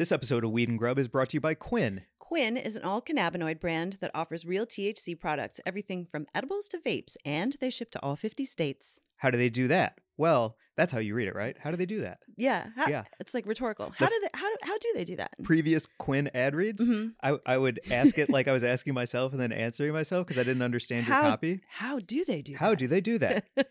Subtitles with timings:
[0.00, 2.04] This episode of Weed and Grub is brought to you by Quinn.
[2.18, 6.78] Quinn is an all cannabinoid brand that offers real THC products, everything from edibles to
[6.78, 8.98] vapes, and they ship to all 50 states.
[9.18, 9.98] How do they do that?
[10.16, 11.54] Well, that's how you read it, right?
[11.62, 12.20] How do they do that?
[12.38, 13.02] Yeah, how, Yeah.
[13.20, 13.92] it's like rhetorical.
[13.98, 15.32] How f- do they how do, how do they do that?
[15.42, 17.12] Previous Quinn ad reads, Mhm.
[17.22, 20.40] I, I would ask it like I was asking myself and then answering myself because
[20.40, 21.60] I didn't understand your How- copy.
[21.68, 22.78] How do they do How that?
[22.78, 23.44] do they do that?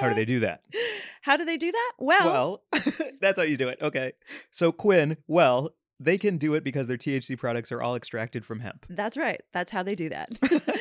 [0.00, 0.62] How do they do that?
[1.22, 1.92] How do they do that?
[1.98, 2.24] Well,
[2.72, 2.80] Well,
[3.20, 3.78] that's how you do it.
[3.82, 4.12] Okay.
[4.50, 8.60] So, Quinn, well, they can do it because their THC products are all extracted from
[8.60, 8.86] hemp.
[8.88, 9.42] that's right.
[9.52, 10.30] That's how they do that.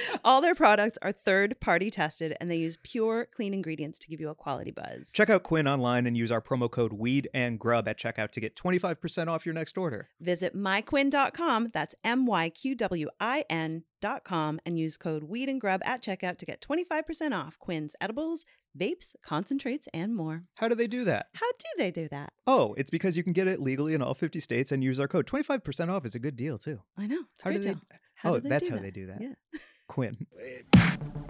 [0.23, 4.21] all their products are third party tested and they use pure, clean ingredients to give
[4.21, 5.11] you a quality buzz.
[5.11, 8.39] Check out Quinn online and use our promo code WEED and GRUB at checkout to
[8.39, 10.07] get 25% off your next order.
[10.21, 15.81] Visit myqwin.com, that's M Y Q W I N.com, and use code Weed and Grub
[15.83, 18.45] at checkout to get 25% off Quinn's edibles,
[18.79, 20.43] vapes, concentrates, and more.
[20.57, 21.27] How do they do that?
[21.33, 22.31] How do they do that?
[22.47, 25.07] Oh, it's because you can get it legally in all 50 states and use our
[25.07, 25.27] code.
[25.27, 26.79] 25% off is a good deal, too.
[26.97, 27.23] I know.
[27.35, 27.75] It's a How do they?
[28.15, 28.83] How oh, do they that's do how that?
[28.83, 29.21] they do that.
[29.21, 29.59] Yeah.
[29.87, 30.27] Quinn.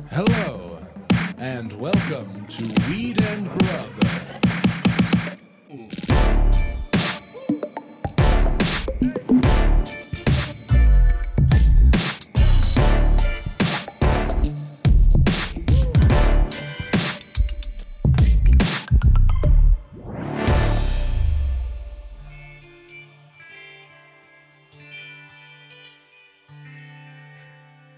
[0.09, 0.79] Hello,
[1.37, 3.89] and welcome to Weed and Grub.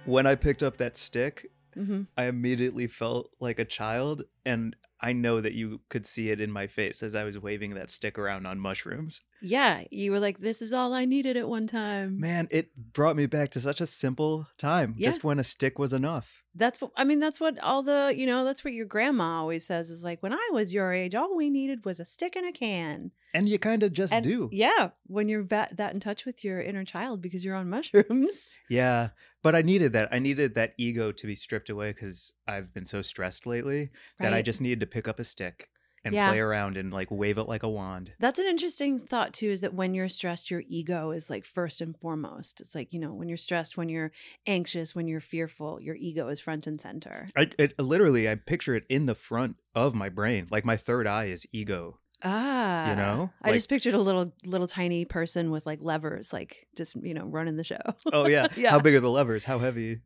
[0.05, 5.13] When I picked up that stick, hmm I immediately felt like a child, and I
[5.13, 8.17] know that you could see it in my face as I was waving that stick
[8.19, 9.21] around on mushrooms.
[9.41, 9.83] Yeah.
[9.91, 12.19] You were like, this is all I needed at one time.
[12.19, 15.09] Man, it brought me back to such a simple time, Yeah.
[15.09, 16.43] just when a stick was enough.
[16.53, 17.19] That's what I mean.
[17.21, 18.43] That's what all the you know.
[18.43, 21.49] That's what your grandma always says is like when I was your age, all we
[21.49, 23.11] needed was a stick and a can.
[23.33, 24.49] And you kind of just And do.
[24.51, 28.51] yeah, when you're ba- that in touch with your inner child because you're on mushrooms.
[28.69, 29.09] Yeah,
[29.41, 30.09] but I needed that.
[30.11, 33.89] I needed that ego to be stripped away because I've been so stressed lately
[34.19, 35.69] that I just needed to pick up a stick
[36.03, 36.29] and Yeah.
[36.29, 38.13] play around and like wave it like a wand.
[38.19, 39.49] That's an interesting thought too.
[39.49, 42.61] Is that when you're stressed, your ego is like first and foremost.
[42.61, 44.11] It's like you know when you're stressed, when you're
[44.47, 47.27] anxious, when you're fearful, your ego is front and center.
[47.35, 51.07] I it, literally I picture it in the front of my brain, like my third
[51.07, 51.99] eye is ego.
[52.23, 53.29] Ah, you know?
[53.41, 57.13] I Like- just pictured a little little tiny person with like levers, like just you
[57.13, 57.81] know running the show.
[58.13, 58.47] Oh yeah.
[58.57, 58.71] Yeah.
[58.71, 59.43] How big are the levers?
[59.45, 59.99] How heavy?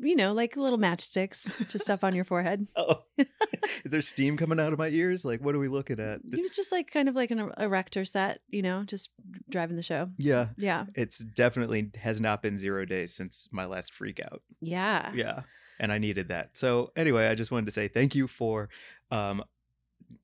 [0.00, 2.66] you know, like little matchsticks just up on your forehead.
[2.76, 5.24] Oh, is there steam coming out of my ears?
[5.24, 6.20] Like, what are we looking at?
[6.32, 9.10] It was just like kind of like an er- erector set, you know, just
[9.48, 10.10] driving the show.
[10.18, 14.42] Yeah, Yeah, it's definitely has not been zero days since my last freak out.
[14.60, 15.42] yeah, Yeah,
[15.78, 16.56] and I needed that.
[16.56, 18.68] So anyway, I just wanted to say thank you for
[19.12, 19.44] um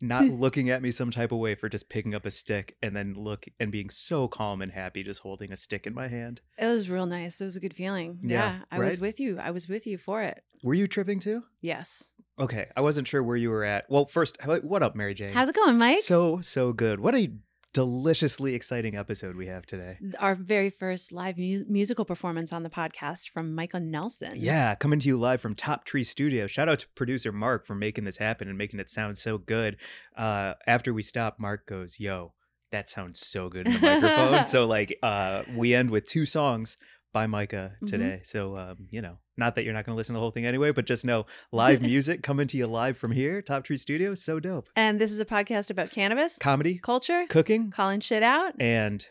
[0.01, 2.95] not looking at me some type of way for just picking up a stick and
[2.95, 6.41] then look and being so calm and happy just holding a stick in my hand.
[6.59, 7.41] It was real nice.
[7.41, 8.19] It was a good feeling.
[8.23, 9.39] Yeah, Yeah, I was with you.
[9.39, 10.43] I was with you for it.
[10.63, 11.45] Were you tripping too?
[11.61, 12.05] Yes.
[12.39, 13.85] Okay, I wasn't sure where you were at.
[13.91, 15.33] Well, first, what up, Mary Jane?
[15.35, 15.99] How's it going, Mike?
[15.99, 17.01] So so good.
[17.01, 17.31] What a
[17.73, 19.99] deliciously exciting episode we have today.
[20.19, 24.35] Our very first live mu- musical performance on the podcast from Micah Nelson.
[24.37, 26.47] Yeah, coming to you live from Top Tree Studio.
[26.47, 29.77] Shout out to producer Mark for making this happen and making it sound so good.
[30.17, 32.35] Uh, after we stop, Mark goes, "Yo,
[32.73, 36.77] that sounds so good in the microphone." so like, uh, we end with two songs
[37.13, 37.87] by Micah Mhm.
[37.89, 38.21] today.
[38.25, 40.47] So um, you know, not that you're not going to listen to the whole thing
[40.47, 44.15] anyway, but just know live music coming to you live from here, Top Tree Studio.
[44.15, 44.69] So dope.
[44.77, 49.07] And this is a podcast about cannabis, Comedy, culture, cooking, calling shit out, and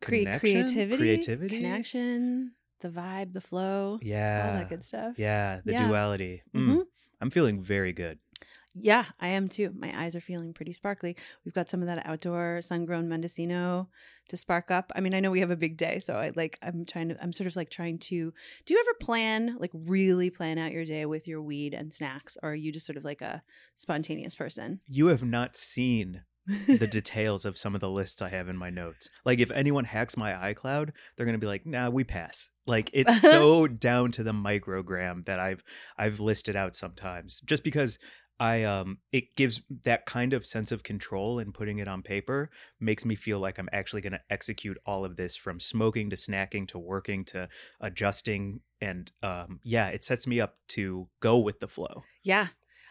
[0.00, 5.14] cre- creativity, creativity, connection, the vibe, the flow, Yeah, all that good stuff.
[5.18, 5.86] Yeah, the Yeah.
[5.88, 6.42] duality.
[6.54, 6.68] Mm.
[6.68, 6.82] Mhm.
[7.20, 8.18] I'm feeling very good.
[8.78, 9.72] Yeah, I am too.
[9.76, 11.16] My eyes are feeling pretty sparkly.
[11.44, 13.88] We've got some of that outdoor sun-grown mendocino
[14.28, 14.92] to spark up.
[14.94, 17.22] I mean, I know we have a big day, so I like I'm trying to
[17.22, 18.32] I'm sort of like trying to
[18.64, 22.36] Do you ever plan like really plan out your day with your weed and snacks
[22.42, 23.42] or are you just sort of like a
[23.74, 24.80] spontaneous person?
[24.86, 26.22] You have not seen
[26.66, 29.08] the details of some of the lists I have in my notes.
[29.24, 33.20] Like if anyone hacks my iCloud, they're gonna be like, "Nah, we pass." Like it's
[33.20, 35.62] so down to the microgram that I've
[35.96, 37.98] I've listed out sometimes, just because
[38.38, 42.50] I um it gives that kind of sense of control and putting it on paper
[42.78, 46.68] makes me feel like I'm actually gonna execute all of this from smoking to snacking
[46.68, 47.48] to working to
[47.80, 52.04] adjusting and um yeah, it sets me up to go with the flow.
[52.22, 52.48] Yeah.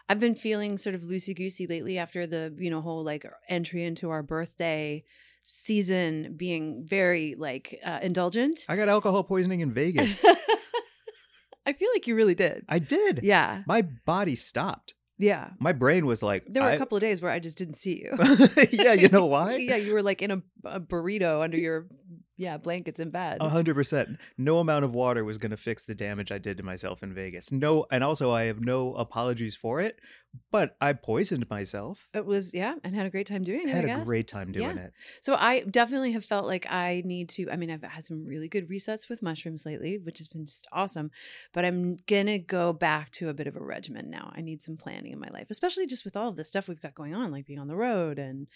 [0.08, 3.84] I've been feeling sort of loosey goosey lately after the, you know, whole like entry
[3.84, 5.02] into our birthday
[5.42, 8.64] season being very like uh, indulgent.
[8.68, 10.24] I got alcohol poisoning in Vegas.
[11.66, 12.64] I feel like you really did.
[12.68, 13.20] I did.
[13.22, 13.62] yeah.
[13.66, 14.94] My body stopped.
[15.18, 15.50] Yeah.
[15.58, 18.02] My brain was like, There were a couple of days where I just didn't see
[18.04, 18.16] you.
[18.70, 19.56] yeah, you know why?
[19.56, 21.86] yeah, you were like in a, a burrito under your
[22.36, 23.38] yeah blankets in bed.
[23.40, 24.18] A hundred percent.
[24.36, 27.14] No amount of water was going to fix the damage I did to myself in
[27.14, 27.50] Vegas.
[27.52, 29.98] No, and also I have no apologies for it.
[30.52, 32.08] But I poisoned myself.
[32.12, 33.74] It was yeah, and had a great time doing it.
[33.74, 34.84] had a great time doing Yeah.
[34.84, 34.92] it.
[35.22, 37.50] So I definitely have felt like I need to.
[37.50, 40.68] I mean, I've had some really good resets with mushrooms lately, which has been just
[40.72, 41.10] awesome.
[41.54, 44.30] But I'm gonna go back to a bit of a regimen now.
[44.36, 46.82] I need some planning in my life, especially just with all of the stuff we've
[46.82, 48.46] got going on, like being on the road and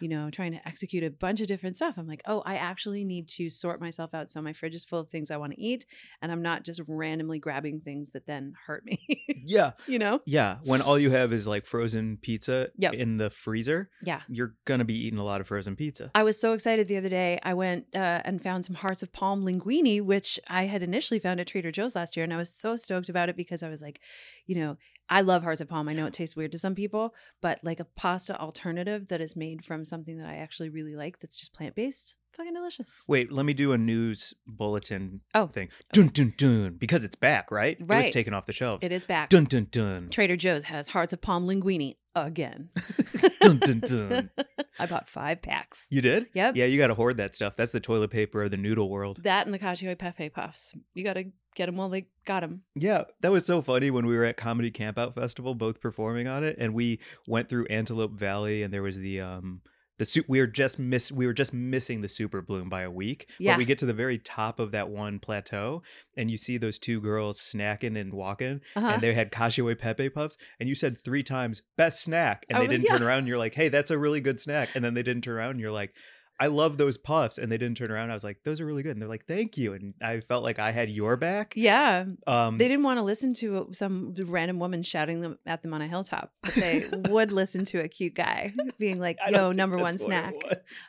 [0.00, 1.94] you know trying to execute a bunch of different stuff.
[1.98, 5.00] I'm like, oh, I actually need to sort myself out so my fridge is full
[5.00, 5.86] of things I want to eat,
[6.22, 8.98] and I'm not just randomly grabbing things that then hurt me.
[9.44, 9.72] Yeah.
[9.86, 10.20] you know?
[10.26, 10.58] Yeah.
[10.64, 12.94] When all you have is like frozen pizza Yep.
[12.94, 14.20] in the freezer, Yeah.
[14.28, 16.10] you're going to be eating a lot of frozen pizza.
[16.14, 17.38] I was so excited the other day.
[17.42, 21.40] I went uh, and found some hearts of palm linguine, which I had initially found
[21.40, 23.82] at Trader Joe's last year, and I was so stoked about it because I was
[23.82, 24.00] like,
[24.46, 24.76] you know,
[25.10, 25.88] I love hearts of palm.
[25.88, 29.34] I know it tastes weird to some people, but like a pasta alternative that is
[29.36, 33.04] made from something that I actually really like, that's just plant based, fucking delicious.
[33.08, 35.68] Wait, let me do a news bulletin Oh, thing.
[35.92, 36.76] Dun dun dun.
[36.78, 37.76] Because it's back, right?
[37.78, 38.84] It was taken off the shelves.
[38.84, 39.28] It is back.
[39.28, 40.08] Dun dun dun.
[40.10, 42.70] Trader Joe's has hearts of palm linguine again.
[43.40, 44.30] dun dun dun.
[44.78, 45.86] I bought five packs.
[45.90, 46.26] You did?
[46.34, 46.56] Yep.
[46.56, 47.56] Yeah, you got to hoard that stuff.
[47.56, 49.22] That's the toilet paper of the noodle world.
[49.24, 50.72] That and the cacio pepe puffs.
[50.94, 51.24] You got to
[51.56, 52.62] get them while they got them.
[52.76, 56.44] Yeah, that was so funny when we were at Comedy Campout Festival, both performing on
[56.44, 59.60] it, and we went through Antelope Valley, and there was the um
[59.98, 60.26] the soup.
[60.28, 63.28] We were just miss we were just missing the super bloom by a week.
[63.38, 63.52] Yeah.
[63.54, 65.82] But we get to the very top of that one plateau,
[66.16, 68.86] and you see those two girls snacking and walking, Uh-huh.
[68.94, 72.58] and they had cacio e pepe puffs, and you said three times best snack, and
[72.58, 72.92] Oh, they didn't yeah.
[72.98, 73.18] turn around.
[73.20, 75.50] And you're like, hey, that's a really good snack, and then they didn't turn around.
[75.52, 75.92] And you're like.
[76.40, 78.10] I love those puffs, and they didn't turn around.
[78.10, 80.44] I was like, "Those are really good," and they're like, "Thank you." And I felt
[80.44, 81.54] like I had your back.
[81.56, 85.74] Yeah, Um, They didn't want to listen to some random woman shouting them at them
[85.74, 89.76] on a hilltop, but they would listen to a cute guy being like, "Yo, number
[89.78, 90.34] one snack."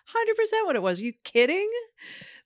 [0.05, 0.99] Hundred percent, what it was.
[0.99, 1.69] you kidding?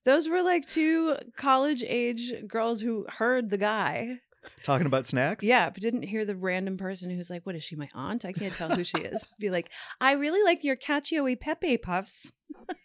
[0.06, 4.20] Those were like two college age girls who heard the guy.
[4.64, 5.44] Talking about snacks?
[5.46, 7.76] Yeah, but didn't hear the random person who's like, "What is she?
[7.78, 8.26] My aunt?
[8.26, 9.70] I can't tell who she is." Be like,
[10.02, 12.32] "I really like your cacio e pepe puffs."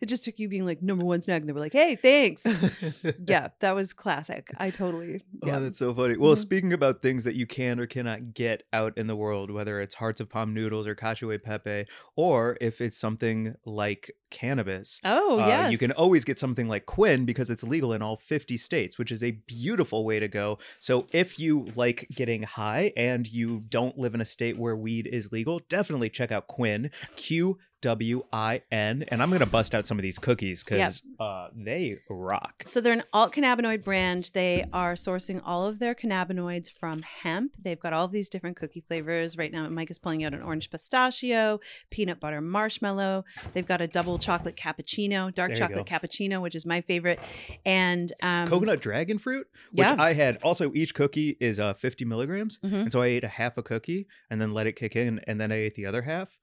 [0.00, 2.42] it just took you being like number one snack, and they were like, "Hey, thanks."
[3.26, 4.50] yeah, that was classic.
[4.58, 5.22] I totally.
[5.44, 5.56] Yeah.
[5.56, 6.16] Oh, that's so funny.
[6.16, 6.38] Well, Mhm.
[6.38, 9.96] speaking about things that you can or cannot get out in the world, whether it's
[9.96, 11.86] hearts of palm noodles or cacio e pepe,
[12.16, 16.84] or if it's something like cannabis, oh uh, yes, you can always get something like
[16.86, 20.58] Quinn because it's legal in all 50 states, which is a beautiful way to go.
[20.78, 25.06] So if you like getting high and you don't live in a state where weed
[25.06, 29.04] is legal, definitely check out Quinn, Q W I N.
[29.08, 32.64] And I'm going to bust out some of these cookies because uh, they rock.
[32.66, 34.30] So they're an alt cannabinoid brand.
[34.34, 37.52] They are sourcing all of their cannabinoids from hemp.
[37.58, 39.38] They've got all of these different cookie flavors.
[39.38, 41.60] Right now, Mike is pulling out an orange pistachio,
[41.90, 43.24] peanut butter marshmallow.
[43.52, 45.98] They've got a double chocolate cappuccino, dark chocolate go.
[45.98, 47.20] cappuccino, which is my favorite,
[47.64, 49.96] and um, coconut dragon fruit, which yeah.
[49.98, 50.38] I had.
[50.42, 52.58] Also, each cookie is uh, 50 milligrams.
[52.64, 52.82] Mhm.
[52.82, 55.20] And so I ate a half a cookie and then let it kick in.
[55.26, 56.38] And then I ate the other half.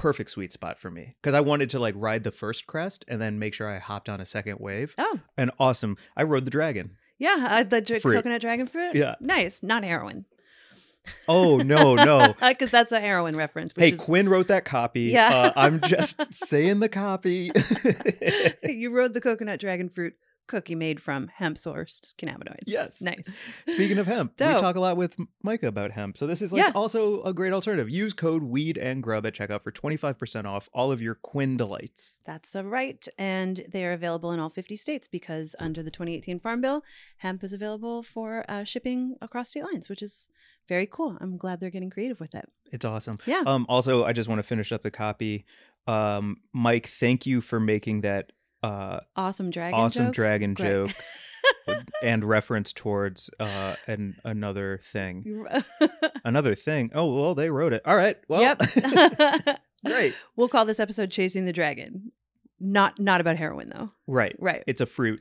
[0.00, 3.20] Perfect sweet spot for me because I wanted to like ride the first crest and
[3.20, 4.94] then make sure I hopped on a second wave.
[4.98, 5.96] Oh, And awesome.
[6.16, 6.96] I rode the dragon.
[7.18, 8.14] yeah, uh, the Fruit.
[8.16, 8.94] coconut dragon fruit.
[8.94, 9.16] Yeah.
[9.20, 10.24] nice, not heroin,
[11.28, 12.34] Oh, no, no.
[12.48, 13.74] because that's a heroin reference.
[13.74, 15.02] Which hey, is, Quinn wrote that copy.
[15.02, 15.28] Yeah.
[15.34, 17.50] Uh, I'm just saying the copy.
[18.64, 20.14] you rode the coconut dragon fruit
[20.50, 22.64] cookie made from hemp sourced cannabinoids.
[22.66, 23.00] Yes.
[23.00, 23.38] nice.
[23.66, 26.16] Speaking of hemp, we talk a lot with Micah about hemp.
[26.18, 26.72] So this is like Yeah.
[26.74, 27.88] also a great alternative.
[27.88, 32.18] Use code weed and grub at checkout for 25% off all of your Quinn delights.
[32.24, 33.06] That's a right.
[33.16, 36.82] And they are available in all 50 states because under the 2018 Farm Bill,
[37.18, 40.28] hemp is available for uh, shipping across state lines, which is
[40.68, 41.16] very cool.
[41.20, 42.48] I'm glad they're getting creative with it.
[42.72, 43.18] It's awesome.
[43.26, 43.42] Yeah.
[43.46, 45.44] Um also I just want to finish up the copy.
[45.86, 50.14] Um Mike, thank you for making that uh Awesome dragon awesome joke.
[50.14, 50.68] dragon Great.
[50.68, 50.90] joke
[52.02, 55.46] and reference towards uh an another thing.
[56.24, 56.90] Another thing.
[56.94, 57.82] Oh, well, they wrote it.
[57.86, 58.18] All right.
[58.28, 58.60] Well, yep.
[59.86, 60.14] great.
[60.36, 62.12] We'll call this episode "Chasing the Dragon."
[62.58, 63.88] Not not about heroin though.
[64.06, 64.36] Right.
[64.38, 64.62] Right.
[64.66, 65.20] It's a fruit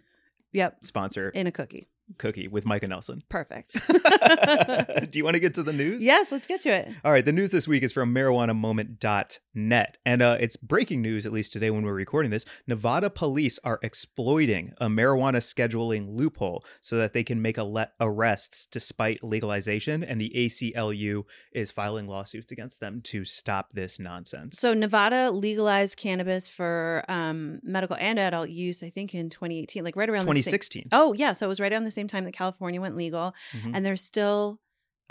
[0.51, 0.83] Yep.
[0.83, 1.87] sponsor In a cookie.
[2.17, 3.23] Cookie with Micah Nelson.
[3.29, 3.73] Perfect.
[5.11, 6.03] Do you want to get to the news?
[6.03, 6.89] yes, let's get to it.
[7.03, 9.97] All right, the news this week is from marijuanamoment.net.
[10.05, 12.45] And uh, it's breaking news, at least today when we're recording this.
[12.67, 17.57] Nevada police are exploiting a marijuana scheduling loophole so that they can make
[17.99, 20.03] arrests despite legalization.
[20.03, 24.57] And the ACLU is filing lawsuits against them to stop this nonsense.
[24.57, 29.95] So Nevada legalized cannabis for um, medical and adult use, I think, in 2018, like
[29.95, 30.89] right around the same- 2016.
[30.91, 33.71] Oh yeah, so it was right around the same time that California went legal, Mhm.
[33.75, 34.59] and they're still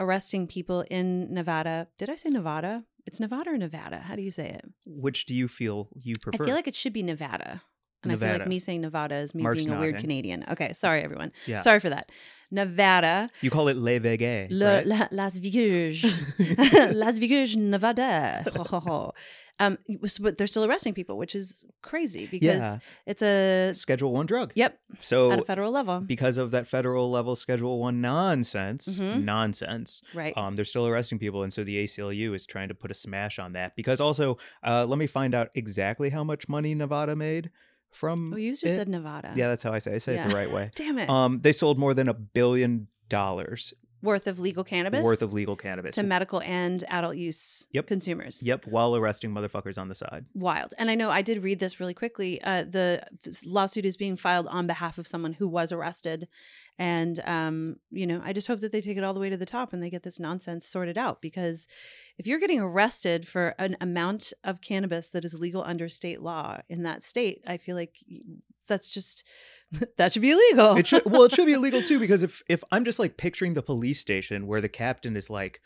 [0.01, 1.89] arresting people in Nevada.
[1.99, 2.85] Did I say Nevada?
[3.07, 3.99] It's Nevada or Nevada?
[4.01, 4.65] How do you say it?
[4.87, 6.43] Which do you feel you prefer?
[6.43, 7.63] I feel like it should be Nevada.
[8.05, 10.03] And I feel like me saying Nevada is me Mark's being a weird nodding.
[10.09, 10.45] Canadian.
[10.51, 11.33] Okay, sorry everyone.
[11.47, 11.59] yeah.
[11.59, 12.13] Sorry for that.
[12.51, 14.51] Nevada, You call it Le Vegas.
[14.53, 14.87] Le, right?
[14.87, 16.03] La, Las Vegas,
[16.95, 18.45] Las Vegas, Nevada.
[18.57, 19.15] Ho, ho, ho.
[19.61, 19.77] Um,
[20.21, 22.77] but they're still arresting people, which is crazy because yeah.
[23.07, 24.53] it's a Schedule one drug.
[24.55, 29.25] yep So at a federal level, because of that federal level Schedule One nonsense, Mhm.
[29.25, 30.03] nonsense.
[30.15, 30.33] right?
[30.37, 33.39] Um, they're still arresting people, and so the ACLU is trying to put a smash
[33.39, 33.75] on that.
[33.75, 37.51] Because also, uh, let me find out exactly how much money Nevada made
[37.91, 38.33] from.
[38.35, 38.77] oh, you just it.
[38.79, 39.33] said Nevada.
[39.35, 39.93] Yeah, that's how I say.
[39.93, 39.95] it.
[39.97, 40.71] I say it the right way.
[40.77, 41.09] Damn it.
[41.11, 45.57] Um, they sold more than a billion dollars worth of legal cannabis worth of legal
[45.57, 45.95] cannabis.
[45.97, 47.87] to medical and adult use Yep.
[47.87, 48.43] consumers.
[48.43, 50.25] Yep, while arresting motherfuckers on the side.
[50.35, 50.73] Wild.
[50.79, 52.41] And I know I did read this really quickly.
[52.43, 53.03] Uh, the
[53.45, 56.29] lawsuit is being filed on behalf of someone who was arrested.
[56.81, 59.37] And, um, you know, I just hope that they take it all the way to
[59.37, 61.21] the top and they get this nonsense sorted out.
[61.21, 61.67] Because
[62.19, 66.61] if you're getting arrested for an amount of cannabis that is legal under state law
[66.69, 67.97] in that state, I feel like
[68.69, 69.25] that's just,
[69.97, 70.77] that should be illegal.
[70.77, 73.55] It should well, it should be illegal too because if if I'm just like picturing
[73.55, 75.61] the police station where the captain is like,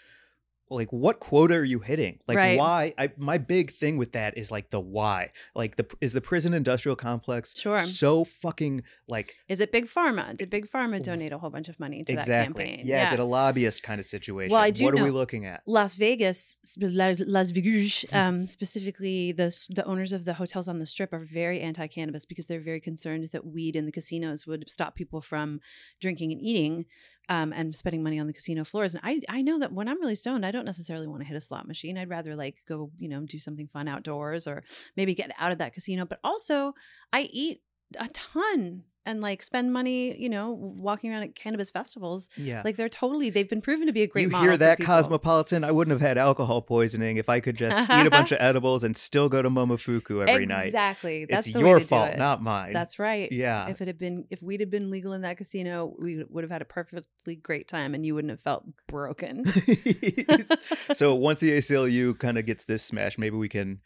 [0.70, 2.18] like what quota are you hitting?
[2.26, 2.58] Like Right.
[2.58, 2.94] why?
[2.96, 5.30] I my big thing with that is like the why.
[5.54, 7.82] Like the is the prison industrial complex Sure.
[7.84, 10.36] so fucking like Is it Big Pharma?
[10.36, 12.82] Did Big Pharma donate a whole bunch of money to that campaign?
[12.84, 14.52] yeah, is it a lobbyist kind of situation?
[14.52, 15.62] Well, I do what are we looking at?
[15.66, 20.86] Las Vegas, Las, Las Vegas, um, specifically the the owners of the hotels on the
[20.86, 24.94] Strip are very anti-cannabis because they're very concerned that weed in the casinos would stop
[24.94, 25.60] people from
[26.00, 26.86] drinking and eating,
[27.28, 28.94] um, and spending money on the casino floors.
[28.94, 31.36] And I I know that when I'm really stoned, I don't necessarily want to hit
[31.36, 31.98] a slot machine.
[31.98, 34.64] I'd rather like go you know do something fun outdoors or
[34.96, 36.04] maybe get out of that casino.
[36.04, 36.74] But also,
[37.12, 37.62] I eat
[37.98, 42.28] a ton and like spend money, you know, walking around at cannabis festivals.
[42.36, 42.62] Yeah.
[42.64, 44.80] Like they're totally they've been proven to be a great you model hear that.
[44.80, 45.64] Cosmopolitan?
[45.64, 48.84] I wouldn't have had alcohol poisoning if I could just eat a bunch of edibles
[48.84, 50.66] and still go to Momofuku every night.
[50.66, 51.26] Exactly.
[51.28, 52.18] That's it's the your fault, it.
[52.18, 52.72] not mine.
[52.72, 53.30] That's right.
[53.32, 53.68] yeah.
[53.68, 56.50] If it had been, if we'd have been legal in that casino, we would have
[56.50, 59.44] had a perfectly great time, and you wouldn't have felt broken.
[60.92, 63.80] so once the ACLU kind of gets this smash, maybe we can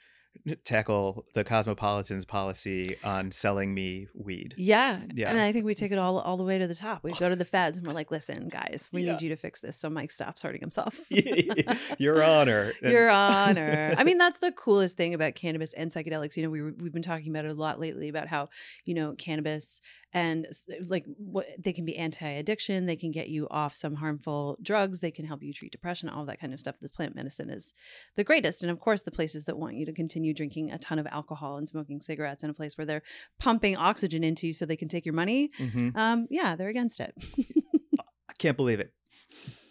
[0.64, 4.55] tackle the Cosmopolitan's policy on selling me weed.
[4.57, 5.31] yeah, Yeah.
[5.31, 7.02] And I think we take it all all the way to the top.
[7.05, 9.12] We go to the feds, and we're like, "Listen, guys, we Yeah.
[9.12, 10.99] need you to fix this so Mike stops hurting himself."
[11.99, 12.73] Your Honor.
[12.83, 13.95] Your Honor.
[13.97, 16.37] I mean, that's the coolest thing about cannabis and psychedelics.
[16.37, 18.49] You know, we we've been talking about it a lot lately about how
[18.85, 19.81] you know cannabis
[20.12, 20.47] and
[20.88, 22.87] like what they can be anti-addiction.
[22.87, 25.00] They can get you off some harmful drugs.
[25.00, 26.09] They can help you treat depression.
[26.09, 26.76] All that kind of stuff.
[26.81, 27.75] The plant medicine is
[28.14, 28.62] the greatest.
[28.62, 31.56] And of course, the places that want you to continue drinking a ton of alcohol
[31.56, 33.02] and smoking cigarettes in a place where they're
[33.38, 35.50] pumping oxygen into you so they can take your money.
[35.59, 35.97] Mhm.
[35.97, 37.14] Um, yeah, they're against it.
[38.28, 38.92] I can't believe it.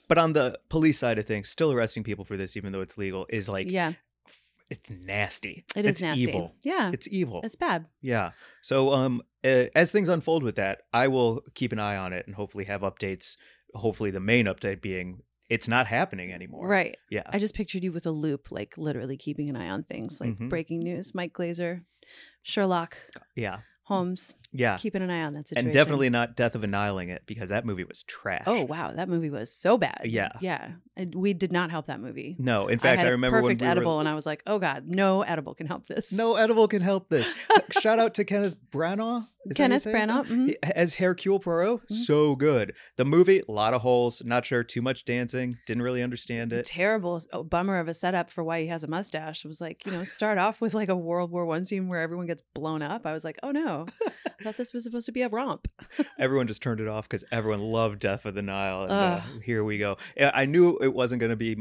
[0.07, 2.97] But on the police side of things, still arresting people for this, even though it's
[2.97, 3.93] legal, is like yeah,
[4.69, 5.65] it's nasty.
[5.75, 6.21] it is it's nasty.
[6.24, 6.53] evil.
[6.63, 7.41] Yeah, It's evil.
[7.43, 7.85] it's bad.
[8.01, 8.31] Yeah.
[8.62, 12.25] So um uh, as things unfold with that, I will keep an eye on it
[12.27, 13.38] and hopefully have updates.
[13.75, 16.67] Hopefully the main update being it's not happening anymore.
[16.67, 16.97] Right.
[17.09, 17.23] Yeah.
[17.27, 20.31] I just pictured you with a loop, like literally keeping an eye on things, like
[20.37, 20.49] Mhm.
[20.49, 21.81] breaking news, Mike Glazer,
[22.43, 22.97] Sherlock
[23.35, 23.59] yeah.
[23.83, 24.77] Holmes, Yeah.
[24.77, 25.67] keeping an eye on that situation.
[25.67, 28.43] And definitely not Death of Annihilating It because that movie was trash.
[28.47, 30.01] Oh wow, that movie was so bad.
[30.05, 30.29] Yeah.
[30.41, 30.71] yeah.
[30.97, 32.35] And we did not help that movie.
[32.39, 34.41] No, in fact, I, I, remember perfect when we edible, were and I was like,
[34.47, 37.29] "Oh God, no edible can help this." No edible can help this.
[37.79, 39.27] Shout out to Kenneth Branagh.
[39.45, 40.55] Is that how you Kenneth Branagh, mhm.
[40.75, 41.91] As Hercule Poirot, Mhm.
[42.05, 42.73] so good.
[42.97, 44.23] The movie, a lot of holes.
[44.25, 45.55] Not sure too much dancing.
[45.67, 46.65] Didn't really understand it.
[46.65, 49.45] terrible oh, bummer of a setup for why he has a mustache.
[49.45, 52.01] It was like, you know, start off with like a World War One scene where
[52.01, 53.05] everyone gets blown up.
[53.05, 55.67] I was like, oh no, I thought this was supposed to be a romp.
[56.19, 58.83] Everyone just turned it off because everyone loved Death of the Nile.
[58.83, 59.97] And uh, here we go.
[60.19, 61.57] I knew it wasn't going to be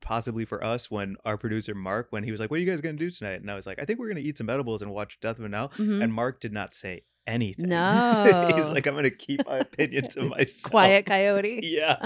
[0.00, 2.80] possibly for us when our producer Mark, when he was like, "What are you guys
[2.80, 4.50] going to do tonight?" And I was like, "I think we're going to eat some
[4.50, 6.02] edibles and watch Death of the Nile." Mhm.
[6.02, 7.68] And Mark did not say anything.
[7.68, 8.50] No.
[8.54, 11.60] he's like, "I'm going to keep my opinion to myself." Quiet coyote.
[11.64, 12.02] Yeah.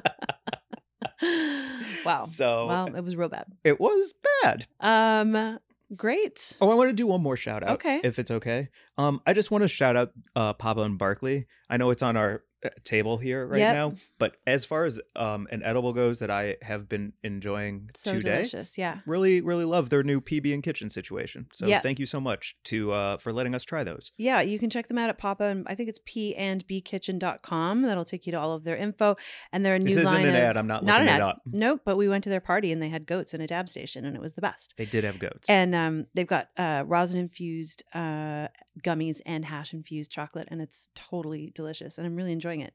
[2.04, 2.24] wow.
[2.26, 3.46] So Well, it was real bad.
[3.62, 4.66] it was bad.
[4.80, 5.58] Um,
[5.94, 6.52] great.
[6.60, 7.70] Oh, I want to do one more shout out.
[7.70, 8.00] Okay.
[8.02, 8.68] If it's okay.
[8.98, 11.46] Um, I just want to shout out uh Papa and Barkley.
[11.70, 12.42] I know it's on our
[12.84, 13.74] table here right Yep.
[13.74, 18.12] now, but as far as um an edible goes that I have been enjoying So
[18.14, 18.76] today, delicious.
[18.78, 18.98] Yeah.
[19.06, 21.46] really, really love their new PB and kitchen situation.
[21.52, 21.82] So Yep.
[21.82, 24.12] thank you so much to uh for letting us try those.
[24.16, 27.82] Yeah, you can check them out at Papa and I think it's p and bkitchen.com.
[27.82, 29.16] That'll take you to all of their info.
[29.52, 30.56] And their new This isn't line an of, ad.
[30.56, 31.28] I'm not, not looking an it ad.
[31.28, 31.42] up.
[31.46, 34.04] Nope, but we went to their party and they had goats in a dab station
[34.04, 34.74] and it was the best.
[34.76, 35.48] They did have goats.
[35.48, 38.48] And um, they've got uh, rosin infused uh,
[38.82, 41.96] gummies and hash infused chocolate, and it's totally delicious.
[41.98, 42.74] And I'm really enjoying it.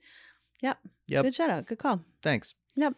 [0.62, 0.80] yep.
[1.10, 1.66] Good shout out.
[1.66, 2.02] Good call.
[2.22, 2.56] Thanks.
[2.76, 2.94] Yep.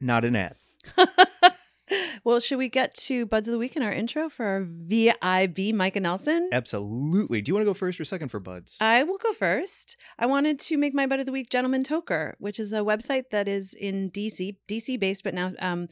[0.00, 0.56] not an ad.
[2.24, 5.74] well, should we get to Buds of the Week in our intro for our VIB
[5.74, 6.48] Micah Nelson?
[6.52, 7.42] Absolutely.
[7.42, 8.76] Do you want to go first or second for buds?
[8.80, 9.96] I will go first.
[10.18, 13.30] I wanted to make my Bud of the Week Gentleman Toker, which is a website
[13.30, 15.88] that is in DC, DC based, but now um,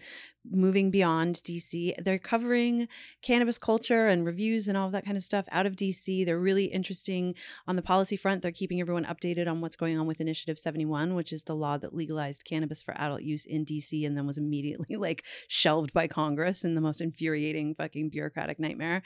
[0.50, 1.94] moving beyond DC.
[2.02, 2.88] They're covering
[3.22, 6.24] cannabis culture and reviews and all of that kind of stuff out of DC.
[6.24, 7.34] They're really interesting
[7.66, 8.42] on the policy front.
[8.42, 11.78] They're keeping everyone updated on what's going on with Initiative 71, which is the law
[11.78, 16.06] that legalized cannabis for adult use in DC and then was immediately like shelved by
[16.06, 19.02] Congress in the most infuriating fucking bureaucratic nightmare.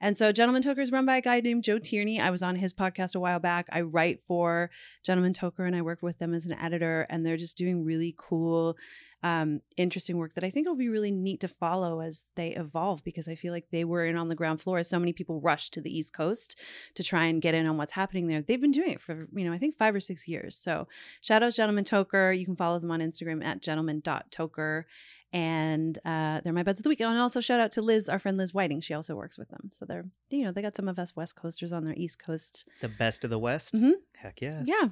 [0.00, 2.20] And so Gentleman Toker is run by a guy named Joe Tierney.
[2.20, 3.66] I was on his podcast a while back.
[3.70, 4.70] I write for
[5.02, 8.14] Gentleman Toker and I work with them as an editor and they're just doing really
[8.16, 8.76] cool
[9.24, 13.02] um, interesting work that I think will be really neat to follow as they evolve
[13.02, 15.40] because I feel like they were in on the ground floor as so many people
[15.40, 16.58] rushed to the East Coast
[16.94, 18.42] to try and get in on what's happening there.
[18.42, 20.54] They've been doing it for, you know, I think five or six years.
[20.56, 20.88] So
[21.22, 22.38] shout out Gentleman Toker.
[22.38, 24.84] You can follow them on Instagram at gentleman.toker.
[25.32, 27.00] And uh, they're my buds of the week.
[27.00, 28.80] And also shout out to Liz, our friend Liz Whiting.
[28.82, 29.70] She also works with them.
[29.72, 32.68] So they're, you know, they got some of us West Coasters on their East Coast.
[32.80, 33.74] The best of the West?
[33.74, 33.94] Mhm.
[34.16, 34.62] Heck yes.
[34.66, 34.88] Yeah.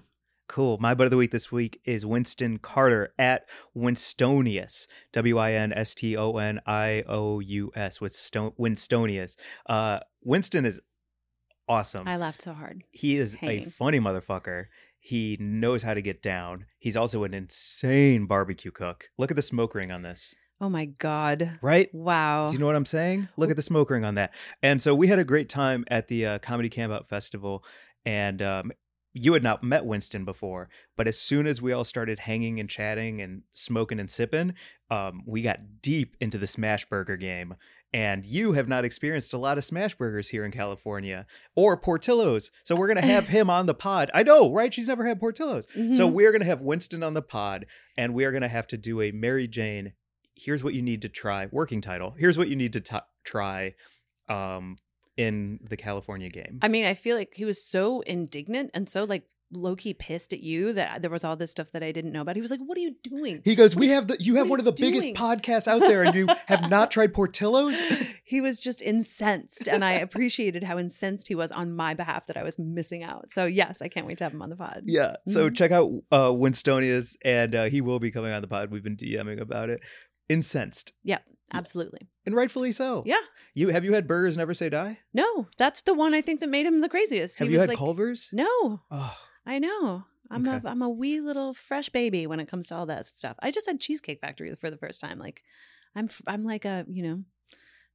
[0.53, 0.77] Cool.
[0.77, 4.87] My butt of the week this week is Winston Carter at Winstonius.
[5.15, 8.01] W I N S T O N I O U S.
[8.01, 9.37] Winstonius.
[9.67, 10.83] Uh, Winston is
[11.67, 12.07] awesome.
[12.07, 12.85] I laughed so hard.
[12.91, 14.67] he is a funny motherfucker.
[14.99, 16.67] He knows how to get down.
[16.79, 19.09] He's also an insane barbecue cook.
[19.17, 20.35] Look at the smoke ring on this.
[20.61, 21.61] Oh my God.
[21.63, 21.89] Right?
[21.95, 22.49] Wow.
[22.49, 23.31] Do you know what I'm saying?
[23.39, 24.35] Look at the smoke ring on that.
[24.63, 27.65] And so we had a great time at the uh, Comedy Campout Festival,
[28.05, 28.73] and um,
[29.15, 32.69] you had not met Winston before, but as soon as we all started hanging and
[32.69, 34.55] chatting and smoking and sipping,
[34.91, 37.55] um, we got deep into the smash burger game.
[37.95, 42.51] And you have not experienced a lot of smash burgers here in California or Portillo's.
[42.65, 44.11] So we're going to have him on the pod.
[44.15, 44.73] I know, right?
[44.73, 45.67] She's never had Portillo's.
[45.75, 46.13] So Mhm.
[46.13, 47.67] we're going to have Winston on the pod
[47.99, 49.93] and we are going to have to do a Mary Jane.
[50.35, 51.49] Here's what you need to try.
[51.53, 52.15] Working title.
[52.19, 53.75] Here's what you need to t- try
[54.29, 54.79] um,
[55.17, 56.59] in the California game.
[56.63, 60.33] I mean, I feel like he was so indignant and so like low key pissed
[60.33, 62.37] at you that there was all this stuff that I didn't know about.
[62.37, 64.59] He was like, "What are you doing?" He goes, "We have the you have one
[64.59, 67.79] are of the you biggest podcasts out there, and you have not tried Portillo's."
[68.25, 72.39] he was just incensed, and I appreciated how incensed he was on my behalf that
[72.39, 73.31] I was missing out.
[73.31, 74.85] So yes, I can't wait to have him on the pod.
[74.87, 75.17] Yeah.
[75.29, 75.55] So Mhm.
[75.55, 78.71] check out uh, Winstonius, and uh, he will be coming on the pod.
[78.71, 79.81] We've been DMing about it.
[80.31, 80.95] Incensed,
[81.53, 82.09] Absolutely.
[82.27, 83.03] and rightfully so.
[83.07, 83.21] Yeah.
[83.55, 84.99] You have you had burgers never say die?
[85.13, 87.39] No, that's the one I think that made him the craziest.
[87.39, 88.29] Have he you was had like, Culver's?
[88.33, 90.05] No, Oh, I know.
[90.31, 90.67] I'm Okay.
[90.67, 93.37] a I'm a wee little fresh baby when it comes to all that stuff.
[93.41, 95.19] I just had Cheesecake Factory for the first time.
[95.19, 95.43] Like,
[95.95, 97.23] I'm I'm like a you know,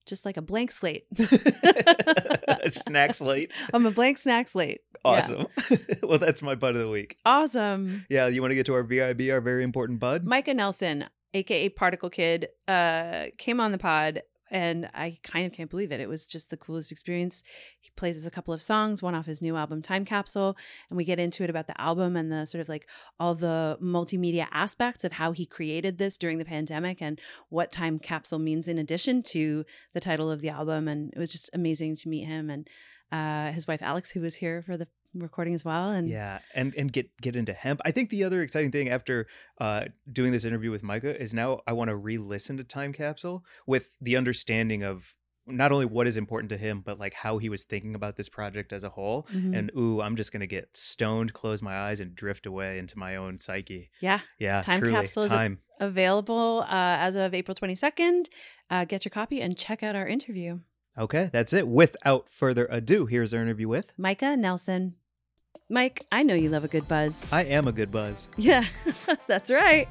[0.05, 1.05] just like a blank slate.
[2.69, 3.51] snack slate.
[3.73, 4.81] I'm a blank snack slate.
[5.05, 5.11] Yeah.
[5.11, 5.47] Awesome.
[6.03, 7.17] well, that's my bud of the week.
[7.25, 8.05] Awesome.
[8.09, 10.25] Yeah, you want to get to our VIB, our very important bud?
[10.25, 11.05] Micah Nelson,
[11.37, 15.99] aka Particle Kid, uh, came on the pod, and I kind of can't believe it.
[15.99, 17.43] It was just the coolest experience.
[17.81, 20.55] He plays us a couple of songs, one off his new album Time Capsule,
[20.89, 22.87] and we get into it about the album and the sort of like
[23.19, 27.19] all the multimedia aspects of how he created this during the pandemic and
[27.49, 30.87] what Time Capsule means in addition to the title of the album.
[30.87, 32.67] And it was just amazing to meet him and
[33.11, 34.87] uh, his wife Alex, who was here for the
[35.19, 35.89] recording as well.
[35.91, 37.81] And Yeah, and and get get into hemp.
[37.85, 39.27] I think the other exciting thing after
[39.59, 43.43] uh, doing this interview with Micah is now I want to re-listen to Time Capsule
[43.65, 45.15] with the understanding of
[45.49, 48.27] not only what is important to him, but like how he was thinking about this
[48.27, 49.23] project as a whole.
[49.33, 49.57] Mhm.
[49.57, 53.15] And ooh, I'm just gonna get stoned, close my eyes, and drift away into my
[53.15, 53.89] own psyche.
[54.01, 54.93] yeah, Yeah, Time truly.
[54.93, 58.27] Capsule is a- available uh, as of April 22nd.
[58.69, 60.59] Uh, get your copy and check out our interview.
[60.97, 61.67] Okay, that's it.
[61.67, 63.93] Without further ado, here's our interview with.
[63.97, 64.95] Micah Nelson.
[65.69, 67.25] Mike, I know you love a good buzz.
[67.31, 68.29] I am a good buzz.
[68.37, 68.65] Yeah,
[69.27, 69.87] that's right.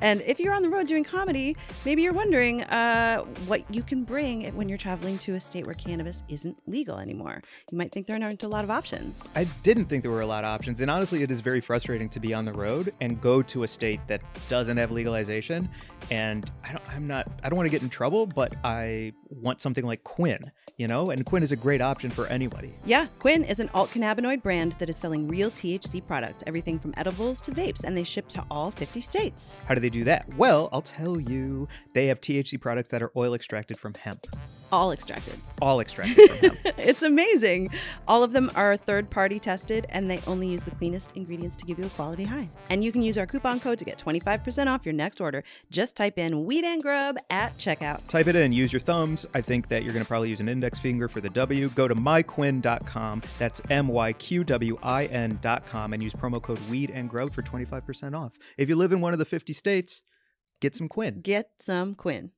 [0.00, 4.04] And if you're on the road doing comedy, maybe you're wondering uh, what you can
[4.04, 7.42] bring when you're traveling to a state where cannabis isn't legal anymore.
[7.70, 9.22] You might think there aren't a lot of options.
[9.36, 12.08] I didn't think there were a lot of options, and honestly, it is very frustrating
[12.10, 15.68] to be on the road and go to a state that doesn't have legalization.
[16.10, 19.60] And I don't, I'm not, I don't want to get in trouble, but I want
[19.60, 21.10] something like Quinn, you know.
[21.10, 22.74] And Quinn is a great option for anybody.
[22.84, 26.94] Yeah, Quinn is an alt cannabinoid brand that is selling real THC products, everything from
[26.96, 29.60] edibles to vapes, and they ship to all 50 states.
[29.66, 30.26] How do they do that?
[30.36, 31.68] Well, I'll tell you.
[31.92, 34.26] They have THC products that are oil extracted from hemp,
[34.72, 35.38] All extracted.
[35.62, 36.58] all extracted from hemp.
[36.78, 37.70] it's amazing.
[38.08, 41.64] All of them are third party tested and they only use the cleanest ingredients to
[41.64, 42.48] give you a quality high.
[42.70, 45.44] And you can use our coupon code to get 25% off your next order.
[45.70, 48.00] Just type in Weed and Grub at checkout.
[48.08, 49.26] Type it in, use your thumbs.
[49.32, 51.68] I think that you're going to probably use an index finger for the W.
[51.68, 53.22] Go to myqwin.com.
[53.38, 57.42] That's M Y Q W I N.com and use promo code weed and Grub for
[57.42, 58.32] 25% off.
[58.58, 60.02] If you live in one of the 50 states,
[60.60, 61.20] get some Quinn.
[61.20, 62.30] Get some Quinn.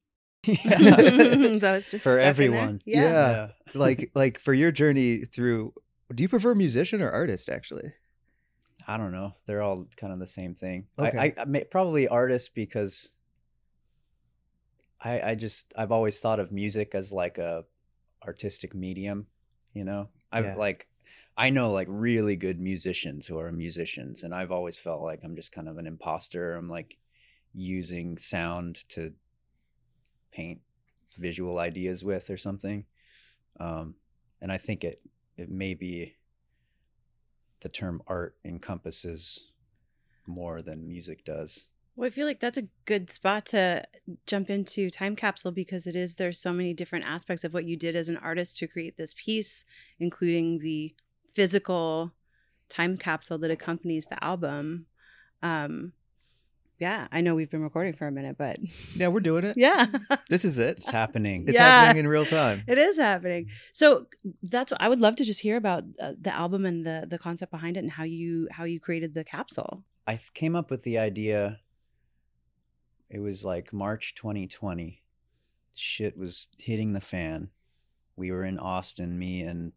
[0.54, 2.24] So it's just For stuck in there.
[2.24, 2.80] everyone.
[2.84, 3.00] Yeah.
[3.02, 3.48] Yeah.
[3.74, 5.74] like like for your journey through
[6.14, 7.92] do you prefer musician or artist actually?
[8.86, 9.34] I don't know.
[9.46, 10.86] They're all kind of the same thing.
[10.98, 11.18] Okay.
[11.18, 13.08] I, I, I may, probably artist because
[15.00, 17.64] I I just I've always thought of music as like a
[18.24, 19.26] artistic medium.
[19.74, 20.56] You know, I've Yeah.
[20.56, 20.88] like
[21.36, 25.36] I know like really good musicians who are musicians, and I've always felt like I'm
[25.36, 26.54] just kind of an imposter.
[26.54, 26.96] I'm like
[27.52, 29.12] using sound to
[30.36, 30.60] paint
[31.18, 32.84] visual ideas with or something.
[33.58, 33.94] Um,
[34.40, 35.00] and I think it
[35.36, 36.14] it may be
[37.60, 39.44] the term art encompasses
[40.26, 41.66] more than music does.
[41.94, 43.84] Well, I feel like that's a good spot to
[44.26, 47.76] jump into time capsule because it is there's so many different aspects of what you
[47.76, 49.64] did as an artist to create this piece,
[49.98, 50.94] including the
[51.32, 52.12] physical
[52.68, 54.86] time capsule that accompanies the album.
[55.42, 55.92] Um,
[56.78, 58.58] yeah, I know we've been recording for a minute, but
[58.94, 59.56] Yeah, we're doing it.
[59.56, 59.86] yeah,
[60.28, 60.76] This is it.
[60.78, 61.44] It's happening.
[61.48, 61.70] It's Yeah.
[61.70, 62.62] happening in real time.
[62.68, 63.48] it is happening.
[63.72, 64.06] So
[64.42, 67.50] that's I would love to just hear about uh, the album and the the concept
[67.50, 69.84] behind it and how you how you created the capsule.
[70.06, 71.60] I came up with the idea.
[73.08, 75.02] It was like March 2020.
[75.74, 77.50] Shit was hitting the fan.
[78.16, 79.72] We were in Austin, me and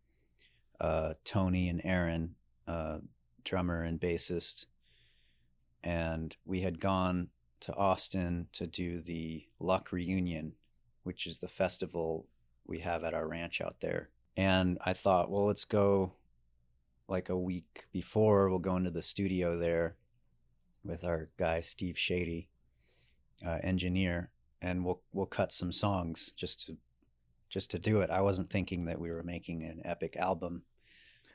[0.80, 2.36] uh, Tony and Aaron,
[2.68, 3.00] uh,
[3.44, 4.66] drummer and bassist.
[5.84, 7.30] And we had gone
[7.62, 10.54] to Austin to do the Luck Reunion,
[11.04, 12.28] which is the festival
[12.66, 14.10] we have at our ranch out there.
[14.38, 16.14] And I thought, well, let's go
[17.08, 18.50] like a week before.
[18.50, 19.96] We'll go into the studio there
[20.84, 22.48] with our guy Steve Chadie,
[23.46, 26.78] uh, engineer, and we'll we'll cut some songs just to
[27.50, 28.10] just to do it.
[28.10, 30.64] I wasn't thinking that we were making an epic album,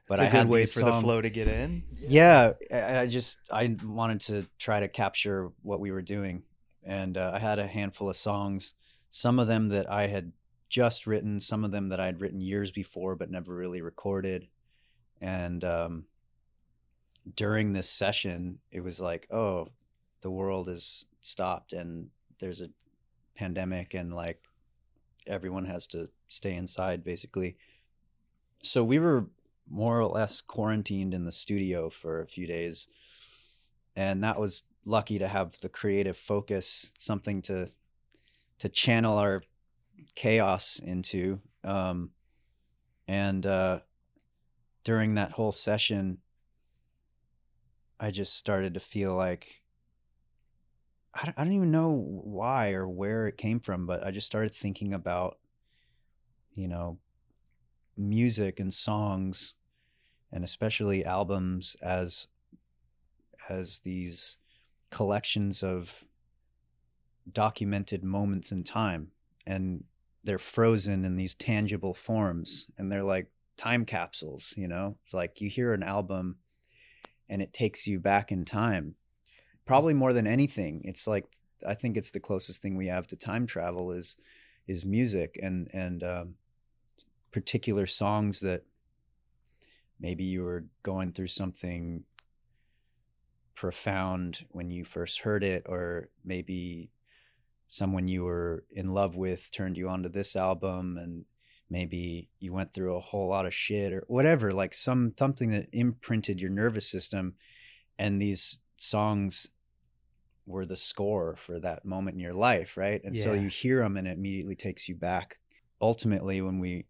[0.06, 1.82] but I good had way for the flow to get in.
[1.98, 6.42] Yeah, I, I just I wanted to try to capture what we were doing,
[6.82, 8.74] and uh, I had a handful of songs.
[9.10, 10.32] Some of them that I had
[10.68, 14.48] just written, some of them that I had written years before but never really recorded.
[15.20, 16.04] And um,
[17.36, 19.68] during this session, it was like, oh,
[20.20, 22.08] the world is stopped, and
[22.40, 22.70] there's a
[23.36, 24.42] pandemic, and like
[25.26, 27.56] everyone has to stay inside, basically.
[28.62, 29.26] So we were
[29.68, 32.86] more or less quarantined in the studio for a few days.
[33.96, 37.70] And that was lucky to have the creative focus something to
[38.58, 39.42] to channel our
[40.14, 41.40] chaos into.
[41.62, 42.10] Um
[43.08, 43.80] and uh
[44.82, 46.18] during that whole session
[47.98, 49.62] i just started to feel like
[51.14, 54.26] I don't, I don't even know why or where it came from but i just
[54.26, 55.38] started thinking about
[56.54, 56.98] you know
[57.96, 59.54] music and songs
[60.32, 62.26] and especially albums as
[63.48, 64.36] as these
[64.90, 66.04] collections of
[67.30, 69.10] documented moments in time
[69.46, 69.84] and
[70.22, 74.96] they're frozen in these tangible forms and they're like time capsules you know?
[75.04, 76.36] It's like you hear an album
[77.28, 78.96] and it takes you back in time.
[79.64, 81.24] Probably more than anything it's like
[81.66, 84.16] i think it's the closest thing we have to time travel is
[84.66, 86.34] is music and and um,
[87.34, 88.62] particular songs that
[89.98, 92.04] maybe you were going through something
[93.56, 96.92] profound when you first heard it or maybe
[97.66, 101.24] someone you were in love with turned you onto this album and
[101.68, 105.66] maybe you went through a whole lot of shit or whatever like some something that
[105.72, 107.34] imprinted your nervous system
[107.98, 109.48] and these songs
[110.46, 113.02] were the score for that moment in your life right?
[113.02, 115.38] And so you hear them and it immediately takes you back.
[115.80, 116.86] Ultimately when we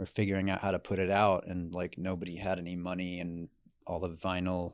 [0.00, 3.50] were figuring out how to put it out and like nobody had any money and
[3.86, 4.72] all the vinyl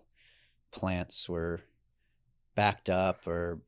[0.71, 1.61] plants were
[2.55, 3.61] backed up or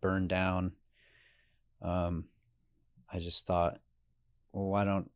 [0.00, 0.72] burned down.
[1.80, 2.24] Um
[3.12, 3.78] i just thought
[4.52, 5.08] well why don't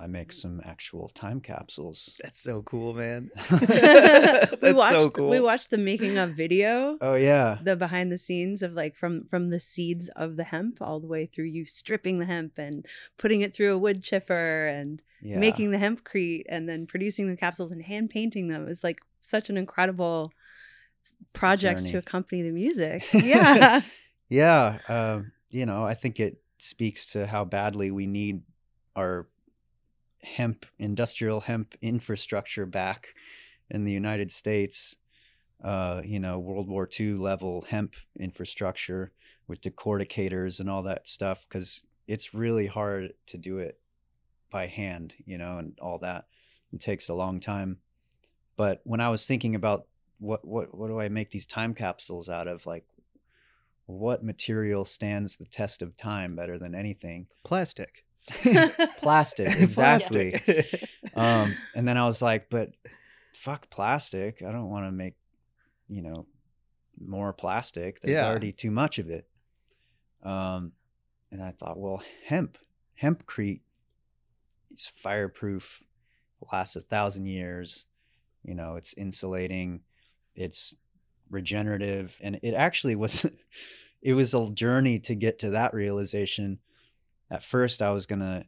[0.00, 3.30] i make some actual time capsules That's so cool, man.
[3.50, 5.28] we That's watched so cool.
[5.28, 6.96] we watched the making of video.
[7.00, 10.78] oh yeah the behind the scenes of like from from the seeds of the hemp
[10.80, 12.86] all the way through you stripping the hemp and
[13.18, 17.36] putting it through a wood chipper and yeah making the hempcrete and then producing the
[17.36, 20.32] capsules and hand painting them is like such an incredible
[21.32, 23.04] project to accompany the music.
[23.12, 23.82] Yeah.
[24.28, 28.42] yeah um you know i think it speaks to how badly we need
[28.96, 29.26] our
[30.22, 33.08] hemp industrial hemp infrastructure back
[33.70, 34.96] in the united states
[35.64, 39.12] uh you know world war ii level hemp infrastructure
[39.46, 43.78] with decorticators and all that stuff because it's really hard to do it
[44.50, 46.26] by hand you know and all that
[46.72, 47.78] it takes a long time
[48.56, 49.86] but when i was thinking about
[50.18, 52.84] what what what do i make these time capsules out of like
[53.90, 57.26] what material stands the test of time better than anything?
[57.44, 58.04] Plastic.
[58.98, 60.30] Plastic, exactly.
[60.32, 60.88] Plastic.
[61.14, 62.70] um, and then I was like, but
[63.34, 64.42] fuck plastic.
[64.42, 65.14] I don't want to make,
[65.88, 66.26] you know,
[67.00, 68.00] more plastic.
[68.02, 68.28] There's Yeah.
[68.28, 69.26] already too much of it.
[70.22, 70.72] Um,
[71.32, 72.58] and I thought, well, hemp,
[73.00, 73.60] hempcrete
[74.74, 75.82] is fireproof,
[76.52, 77.86] lasts a thousand years.
[78.44, 79.80] You know, it's insulating,
[80.34, 80.74] it's
[81.30, 83.26] regenerative, and it actually was.
[84.02, 86.58] It was a journey to get to that realization.
[87.30, 88.44] At first, I was gonna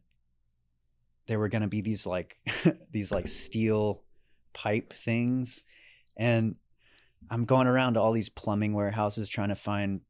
[1.28, 2.36] there were to be these like
[2.90, 4.02] these like steel
[4.52, 5.62] pipe things
[6.16, 6.56] and
[7.30, 10.00] i'm going around to all these plumbing warehouses trying to find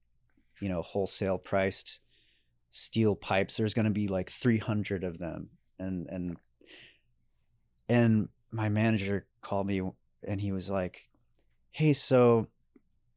[0.63, 2.01] you know wholesale priced
[2.73, 3.57] steel pipes.
[3.57, 6.37] There's to be like 300 of them and and
[7.89, 9.83] and my manager called me
[10.27, 11.09] and he was like
[11.71, 12.47] hey so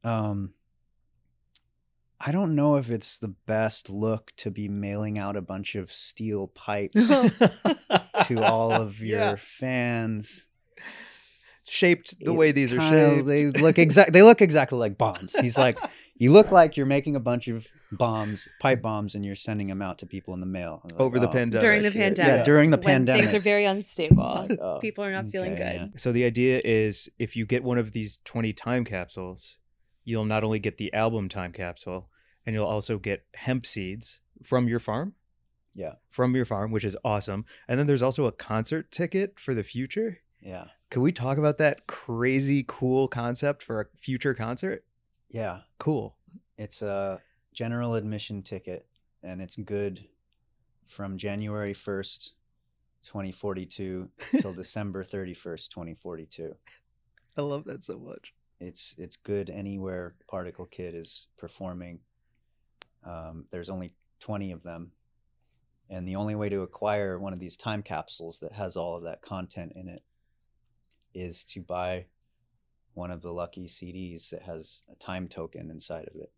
[0.04, 0.52] um
[2.20, 5.92] I don't know if it's the best look to be mailing out a bunch of
[5.92, 6.94] steel pipes
[8.26, 9.36] to all of your Yeah.
[9.38, 10.48] fans.
[11.68, 13.26] shaped the It way these are kinda- shaped.
[13.26, 14.12] They look exact.
[14.12, 15.36] They look exactly like bombs.
[15.38, 15.76] He's like,
[16.16, 19.82] you look like you're making a bunch of bombs, pipe bombs, and you're sending them
[19.82, 21.60] out to people in the mail like, Over the "Oh, pandemic.
[21.62, 22.36] During the pandemic.
[22.38, 23.22] Yeah, during the when pandemic.
[23.22, 24.22] Things are very unstable.
[24.22, 25.74] Like, oh, People are not feeling good.
[25.74, 25.86] yeah.
[25.96, 29.56] So the idea is if you get one of these 20 time capsules,
[30.06, 32.08] you'll not only get the album time capsule,
[32.46, 35.12] and you'll also get hemp seeds from your farm.
[35.74, 35.96] Yeah.
[36.08, 37.44] From your farm, which is awesome.
[37.68, 40.20] And then there's also a concert ticket for the future.
[40.40, 44.84] Yeah, Can we talk about that crazy cool concept for a future concert?
[45.28, 45.60] yeah.
[45.78, 46.14] Cool.
[46.56, 47.20] It's a
[47.52, 48.86] general admission ticket,
[49.22, 50.06] and it's good
[50.86, 52.32] from January first,
[53.02, 54.08] 2042,
[54.40, 56.54] till December 31st, 2042.
[57.36, 58.32] I love that so much.
[58.60, 62.00] It's it's good anywhere particle kid is performing.
[63.04, 64.92] Um, there's only 20 of them.
[65.88, 69.04] And the only way to acquire one of these time capsules that has all of
[69.04, 70.02] that content in it
[71.14, 72.06] is to buy
[72.94, 76.32] one of the lucky cds that has a time token inside of it.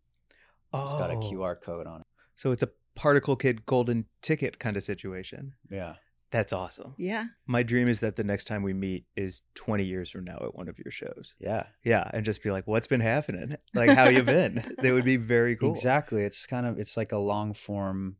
[0.73, 1.19] It's got a Oh.
[1.21, 2.07] qr code on it.
[2.35, 5.53] So it's a Particle Kid golden ticket kind of situation.
[5.69, 5.95] yeah
[6.31, 6.93] That's awesome.
[6.97, 7.25] Yeah.
[7.47, 10.53] My dream is that the next time we meet is 20 years from now at
[10.55, 11.33] one of your shows.
[11.39, 13.55] yeah Yeah, and just be like, "What's been happening?
[13.73, 15.71] Like, how you been?" That would be very cool.
[15.71, 18.17] exactly it's kind of it's like a long form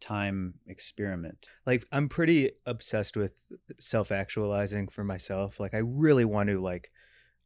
[0.00, 3.34] time experiment Like, I'm pretty obsessed with
[3.78, 5.60] self-actualizing for myself.
[5.60, 6.90] Like, I really want to like,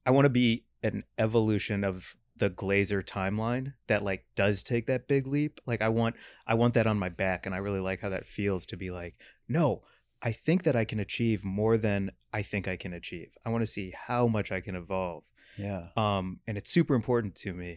[0.06, 5.08] I want to be an evolution of the Glazer timeline that like does take that
[5.08, 5.60] big leap.
[5.66, 6.16] Like, I want,
[6.46, 8.90] I want that on my back, and I really like how that feels to be
[8.90, 9.16] like,
[9.48, 9.82] no.
[10.28, 12.00] I think that I can achieve more than
[12.38, 13.30] I think I can achieve.
[13.44, 15.24] I want to see how much I can evolve.
[15.66, 17.72] yeah um, and it's super important to me.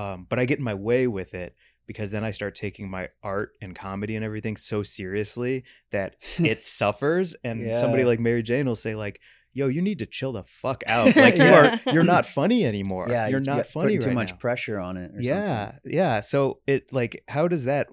[0.00, 1.54] Um, but I get in my way with it
[1.90, 6.64] because then I start taking my art and comedy and everything so seriously that it
[6.64, 7.34] suffers.
[7.44, 9.20] And somebody like Mary Jane will say like,
[9.52, 11.14] "Yo, you need to chill the fuck out.
[11.16, 11.78] Like you Yeah.
[11.86, 13.06] are, you're not funny anymore.
[13.10, 15.72] yeah you're you not got- funny putting too much now." pressure on it or yeah,
[15.72, 15.92] something.
[16.00, 16.20] yeah.
[16.22, 17.88] So it like, how does that?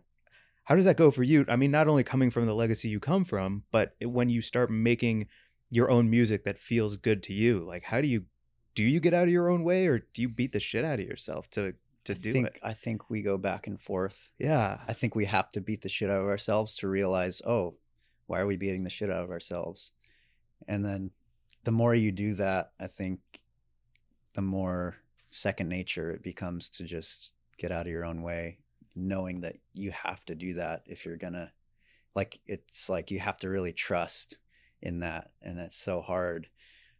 [0.69, 1.45] How does that go for you?
[1.49, 4.69] I mean, not only coming from the legacy you come from, but when you start
[4.69, 5.25] making
[5.71, 8.25] your own music that feels good to you, like how do you
[8.75, 10.99] do you get out of your own way or do you beat the shit out
[10.99, 11.73] of yourself to
[12.05, 12.60] to I do think, it?
[12.62, 14.29] I think we go back and forth.
[14.38, 14.77] Yeah.
[14.88, 17.75] I think we have to beat the shit out of ourselves to realize, oh,
[18.27, 19.91] why are we beating the shit out of ourselves?
[20.67, 21.10] And then
[21.63, 23.19] the more you do that, I think
[24.36, 24.97] the more
[25.32, 28.60] second nature it becomes to just get out of your own way,
[28.99, 31.51] knowing that you have to do that if you're gonna
[32.15, 34.39] like it's like you have to really trust
[34.81, 35.31] in that.
[35.41, 36.49] And it's so hard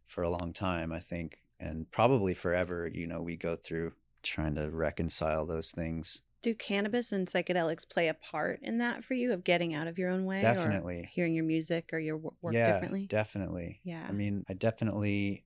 [0.06, 1.38] for a long time, I think.
[1.58, 6.22] And probably forever, you know, we go through trying to reconcile those things.
[6.42, 9.98] Do cannabis and psychedelics play a part in that for you of getting out of
[9.98, 10.38] your own way?
[10.38, 11.10] Or Definitely.
[11.12, 13.06] hearing your music or your work yeah, differently?
[13.06, 13.80] Definitely.
[13.84, 14.06] Yeah.
[14.08, 15.44] I mean, I definitely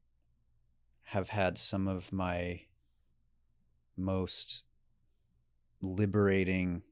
[1.03, 2.61] have had some of my
[3.97, 4.64] most
[5.85, 6.83] liberating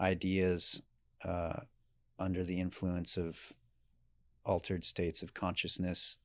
[0.00, 0.82] ideas
[1.24, 1.60] uh,
[2.18, 3.52] under the influence of
[4.44, 6.16] altered states of consciousness,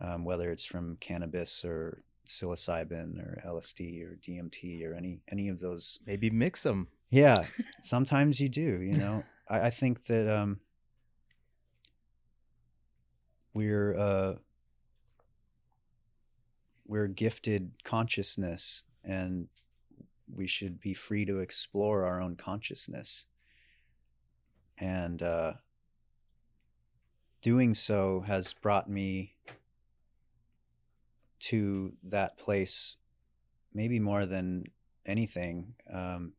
[0.00, 5.60] um, whether it's from cannabis or psilocybin or LSD or DMT or any any of
[5.60, 6.88] those Maybe mix them.
[7.10, 7.44] yeah,
[7.82, 8.80] sometimes you do.
[8.82, 10.60] You know, I, I think that um,
[13.54, 14.34] we're uh,
[16.86, 19.48] we're gifted consciousness, and
[20.34, 23.26] we should be free to explore our own consciousness.
[24.78, 25.54] And uh,
[27.42, 29.34] doing so has brought me
[31.38, 32.96] to that place,
[33.72, 34.64] maybe more than
[35.04, 35.74] anything.
[35.92, 36.32] Um,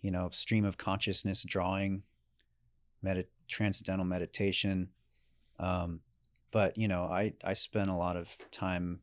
[0.00, 2.04] you know, stream of consciousness, drawing,
[3.04, 4.88] medit transcendental meditation.
[5.58, 6.00] Um,
[6.50, 9.00] but you know, I I spent a lot of time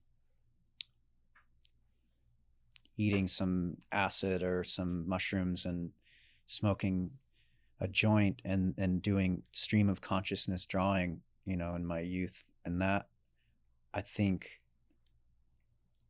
[2.98, 5.92] eating some acid or some mushrooms and
[6.48, 7.12] smoking
[7.80, 12.44] a joint and and doing stream of consciousness drawing you know in my youth.
[12.66, 13.08] And that
[13.94, 14.62] i think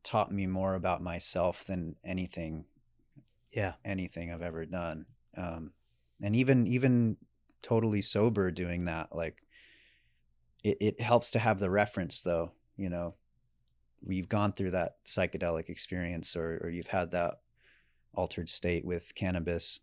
[0.04, 2.66] taught me more about myself than anything
[3.52, 3.74] Yeah.
[3.86, 5.06] anything i've ever done.
[5.36, 5.74] Um
[6.22, 7.18] and even even
[7.62, 9.44] totally sober doing that like
[10.64, 13.16] it, it helps to have the reference though you know
[14.06, 17.40] you've gone through that psychedelic experience or, or you've had that
[18.14, 19.80] altered state with cannabis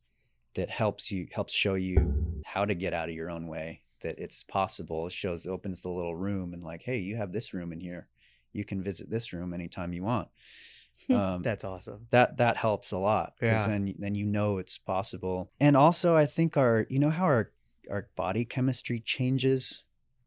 [0.54, 4.18] that helps you helps show you how to get out of your own way that
[4.18, 7.72] it's possible it shows opens the little room and like hey you have this room
[7.72, 8.08] in here
[8.52, 10.28] you can visit this room anytime you want
[11.10, 12.06] um, That's awesome.
[12.10, 13.72] that that helps a lot because Yeah.
[13.72, 17.52] then then you know it's possible and also i think our you know how our
[17.90, 19.84] our body chemistry changes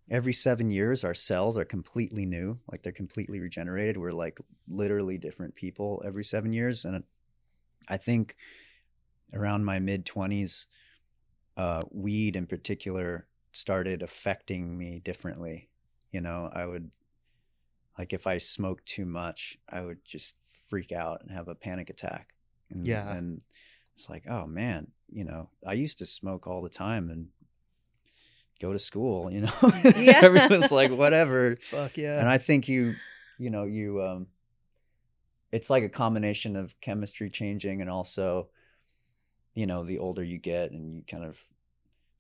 [0.09, 4.39] every seven years our cells are completely new like they're completely regenerated we're like
[4.69, 7.03] literally different people every seven years and
[7.89, 8.35] i think
[9.33, 10.65] around my mid 20s
[11.57, 15.69] uh, weed in particular started affecting me differently
[16.11, 16.91] you know i would
[17.97, 20.35] like if i smoked too much i would just
[20.69, 22.33] freak out and have a panic attack
[22.69, 23.11] and, Yeah.
[23.13, 23.41] and
[23.95, 27.27] it's like oh man you know i used to smoke all the time and
[28.59, 29.51] go to school you know
[29.97, 30.19] Yeah.
[30.23, 32.19] everyone's like whatever Fuck yeah.
[32.19, 32.95] and i think you
[33.37, 34.27] you know you um
[35.51, 38.49] it's like a combination of chemistry changing and also
[39.53, 41.39] you know the older you get and you kind of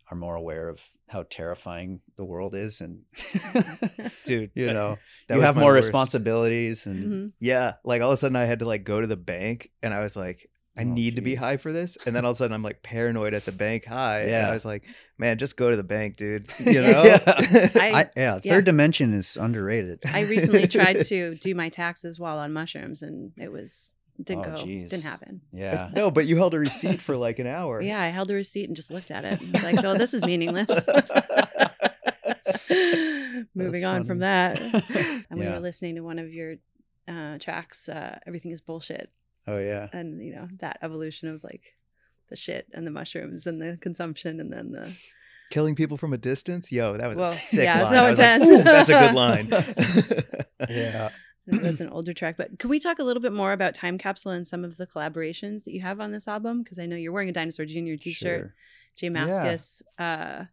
[0.09, 3.01] are more aware of how terrifying the world is and
[4.23, 4.97] Dude, you know
[5.27, 5.87] that you have more worst.
[5.87, 7.31] responsibilities and Mhm.
[7.39, 9.93] Yeah, like all of a sudden I had to like go to the bank and
[9.93, 11.97] I was like, I Oh, need to be high for this.
[12.05, 14.19] And then all of a sudden I'm like paranoid at the bank high.
[14.21, 14.49] And Yeah.
[14.49, 14.83] I was like,
[15.17, 16.47] man, just go to the bank, dude.
[16.59, 17.03] You know?
[17.03, 17.21] yeah.
[17.25, 18.61] I- I, yeah third yeah.
[18.61, 23.51] dimension is underrated I recently tried to do my taxes while on mushrooms, and it
[23.51, 23.89] was
[24.21, 24.89] didn't Oh, go, geez.
[24.89, 25.41] didn't happen.
[25.53, 27.81] yeah no, but you held a receipt for like an hour.
[27.81, 29.39] Yeah, I held a receipt and just looked at it.
[29.41, 30.69] I was like, oh, this is meaningless.
[33.53, 34.19] Moving That's on from funny.
[34.19, 35.53] that, and we Yeah.
[35.53, 36.55] were listening to one of your
[37.07, 37.87] uh, tracks.
[37.89, 39.11] Uh, Everything is bullshit,
[39.47, 41.73] oh yeah and you know that evolution of like
[42.29, 44.93] the shit and the mushrooms and the consumption, and then the
[45.49, 46.73] Killing people from a distance?
[46.73, 47.93] Yo, that was Well, a sick yeah, line.
[47.93, 48.63] so I was like, intense.
[48.65, 49.47] That's a good line.
[50.69, 51.09] yeah
[51.47, 52.35] that's an older track.
[52.37, 54.85] But can we talk a little bit more about Time Capsule and some of the
[54.85, 56.63] collaborations that you have on this album?
[56.63, 57.95] Because I know you're wearing a Dinosaur Jr.
[57.99, 58.15] T-shirt.
[58.15, 58.53] Sure.
[58.95, 60.45] J Mascis uh,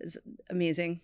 [0.00, 0.18] is
[0.50, 1.00] amazing.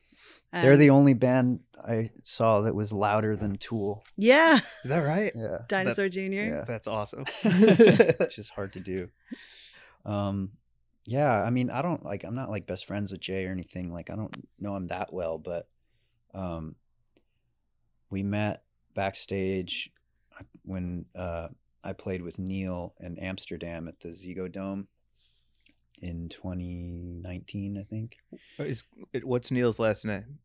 [0.52, 5.00] They're Um, the only band i saw that was louder than Tool yeah Is that
[5.00, 5.32] right?
[5.36, 6.32] yeah Dinosaur That's- Jr.
[6.54, 7.24] yeah That's awesome.
[8.18, 9.08] which is hard to do.
[10.04, 10.52] Um,
[11.04, 13.92] yeah, I mean, I don't like, I'm not like best friends with Jay or anything.
[13.92, 15.68] Like, I don't know him that well, but
[16.34, 16.74] um,
[18.10, 18.62] we met
[18.94, 19.90] backstage
[20.38, 21.48] uh, when uh,
[21.84, 24.88] I played with Neil in Amsterdam at the Ziggo Dome
[26.02, 28.16] in 2019, I think.
[28.58, 28.84] Is,
[29.22, 30.38] what's Neil's last name?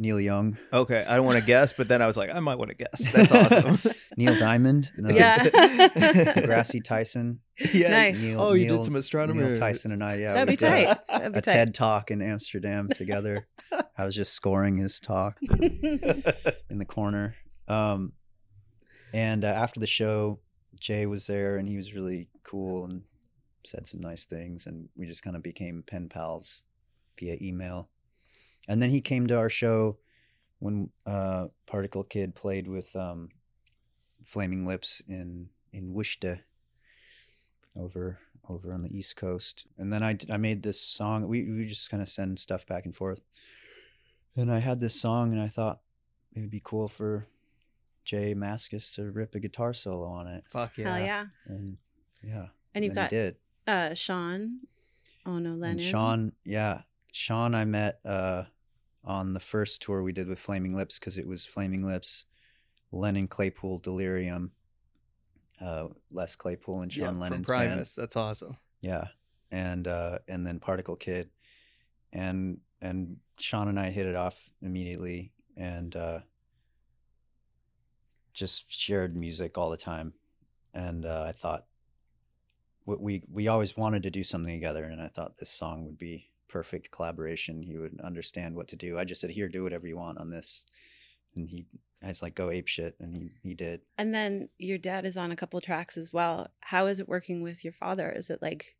[0.00, 2.56] Neil Young, Okay, I don't want to guess, but then I was like, I might
[2.56, 3.12] want to guess.
[3.12, 3.78] That's awesome.
[4.16, 6.40] Neil Diamond, no, Yeah.
[6.44, 7.40] Grassy Tyson,
[7.72, 7.90] yeah.
[7.90, 8.20] Nice.
[8.20, 9.44] Neil, oh, you Neil- did some astronomy.
[9.44, 10.98] Neil Tyson and I, yeah, That'd be did a- tight.
[11.08, 11.52] That'd be a tight.
[11.52, 13.46] TED talk in Amsterdam together.
[13.96, 17.36] I was just scoring his talk in the corner.
[17.68, 18.12] Um,
[19.14, 20.40] and uh, after the show,
[20.80, 23.02] Jay was there and he was really cool and
[23.64, 24.66] said some nice things.
[24.66, 26.62] And we just kind of became pen pals
[27.18, 27.88] via email.
[28.68, 29.98] And then he came to our show
[30.58, 33.30] when uh, Particle Kid played with um,
[34.24, 36.40] Flaming Lips in, in Worcester
[37.76, 39.66] over over on the East Coast.
[39.78, 41.26] And then I, I made this song.
[41.28, 43.22] We, we just kind of send stuff back and forth.
[44.36, 45.80] And I had this song and I thought
[46.34, 47.26] it would be cool for
[48.04, 50.44] J Mascis to rip a guitar solo on it.
[50.50, 50.96] Fuck yeah.
[50.96, 51.26] Hell yeah.
[51.46, 51.76] And
[52.22, 52.46] yeah.
[52.74, 53.36] And you've got he did.
[53.66, 54.60] Uh, Sean
[55.26, 55.78] Ono Lennon.
[55.78, 56.82] And Sean, yeah.
[57.12, 58.44] Sean I met uh,
[59.04, 62.24] on the first tour we did with Flaming Lips because it was Flaming Lips,
[62.90, 64.52] Lennon Claypool Delirium,
[65.60, 67.94] uh, Les Claypool and Yeah, Sean from Lennon's Primus.
[67.94, 68.02] band.
[68.02, 68.56] That's awesome.
[68.80, 69.08] Yeah,
[69.50, 71.30] and uh, and then Particle Kid,
[72.12, 76.20] and and Sean and I hit it off immediately, and uh,
[78.34, 80.14] just shared music all the time,
[80.74, 81.66] and uh, I thought
[82.86, 85.98] we, we we always wanted to do something together, and I thought this song would
[85.98, 87.62] be perfect collaboration.
[87.62, 88.98] He would understand what to do.
[88.98, 90.64] I just said, "Here, do whatever you want on this,"
[91.34, 91.66] and he
[92.02, 93.82] I was like, go ape shit, and he he did.
[93.96, 96.48] And then your dad is on a couple tracks as well.
[96.60, 98.10] How is it working with your father?
[98.10, 98.76] Is it like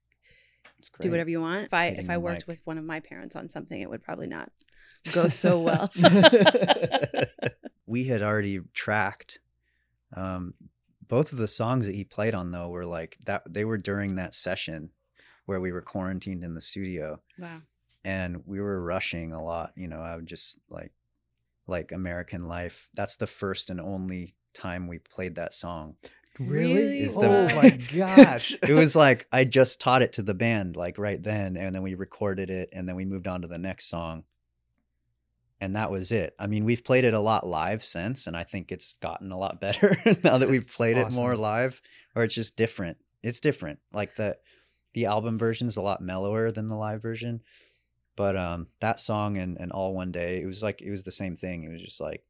[1.00, 1.66] do whatever you want?
[1.66, 2.48] If I Hitting if I worked mic.
[2.48, 4.50] with one of my parents on something, it would probably not
[5.12, 5.92] go so well.
[7.86, 9.38] we had already tracked
[10.14, 10.54] um
[11.12, 14.14] both of the songs that he played on though were like that they were during
[14.14, 14.88] that session
[15.44, 17.60] where we were quarantined in the studio wow.
[18.02, 20.90] and we were rushing a lot you know i would just like
[21.66, 25.94] like american life that's the first and only time we played that song
[26.38, 27.00] Really?
[27.00, 28.56] Is oh my gosh.
[28.62, 31.82] it was like i just taught it to the band like right then and then
[31.82, 34.24] we recorded it and then we moved on to the next song
[35.62, 36.34] and that was it.
[36.38, 39.38] I mean we've played it a lot live since and i think it's gotten a
[39.38, 41.80] lot better now that we've played it more live
[42.14, 42.98] or it's just different.
[43.22, 43.78] It's different.
[43.92, 44.36] Like the
[44.92, 47.42] the album version is a lot mellower than the live version
[48.16, 51.12] but um that song and, and all one day it was like it was the
[51.12, 51.64] same thing.
[51.64, 52.24] It was just like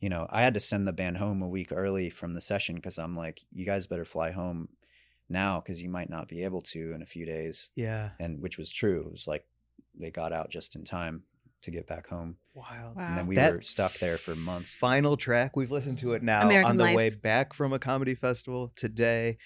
[0.00, 2.74] you know i had to send the band home a week early from the session
[2.74, 4.68] because i'm like you guys better fly home
[5.28, 7.70] now because you might not be able to in a few days.
[7.74, 8.10] Yeah.
[8.18, 9.04] and which was true.
[9.06, 9.46] It was like
[9.98, 11.22] they got out just in time
[11.64, 12.96] to get back home Wild.
[12.96, 13.02] Wow.
[13.08, 15.56] and then we That were stuck there for months Final track.
[15.56, 16.96] We've listened to it now American on the Life.
[16.96, 19.38] way back from a comedy festival today.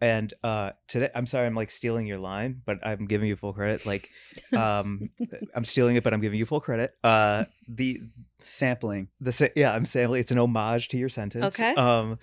[0.00, 3.52] And uh today I'm sorry I'm like stealing your line, but I'm giving you full
[3.52, 3.86] credit.
[3.86, 4.08] Like
[4.52, 5.10] um
[5.54, 6.94] I'm stealing it, but I'm giving you full credit.
[7.04, 8.00] Uh the
[8.44, 10.20] sampling the sa- yeah i'm sampling.
[10.20, 11.74] it's an homage to your sentence Okay.
[11.76, 12.18] um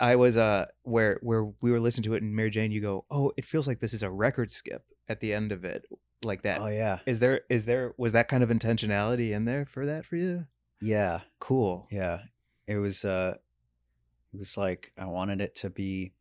[0.00, 3.04] i was uh where where we were listening to it and mary jane you go
[3.12, 5.84] oh it feels like this is a record skip at the end of it
[6.24, 6.60] like that.
[6.60, 6.98] Oh yeah.
[7.06, 10.46] is there is there was that kind of intentionality in there for that for you?
[10.80, 11.20] Yeah.
[11.40, 11.86] Cool.
[11.90, 12.20] Yeah.
[12.66, 13.36] It was uh
[14.32, 16.12] it was like i wanted it to be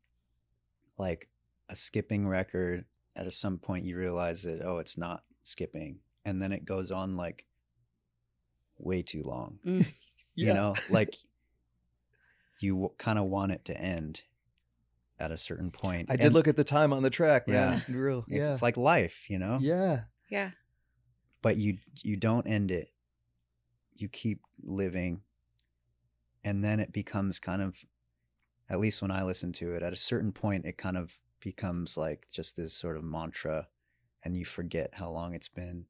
[0.98, 1.30] like
[1.70, 2.84] a skipping record
[3.16, 7.16] at some point you realize that oh it's not skipping and then it goes on
[7.16, 7.46] like
[8.78, 9.86] way too long Mm.
[10.36, 10.74] you know?
[10.90, 11.16] Like
[12.60, 14.24] you kind of want it to end
[15.22, 17.84] at a certain point i did And look at the time on the track man
[17.88, 17.96] Yeah.
[17.96, 18.52] real it's, yeah.
[18.54, 19.60] it's like life you know?
[19.62, 20.02] Yeah.
[20.30, 20.52] Yeah.
[21.42, 22.92] but you you don't end it.
[23.96, 25.22] You keep living.
[26.44, 27.76] And then it becomes kind of
[28.70, 31.98] at least when i listen to it at a certain point it kind of becomes
[31.98, 33.68] like just this sort of mantra
[34.24, 35.86] and you forget how long it's been.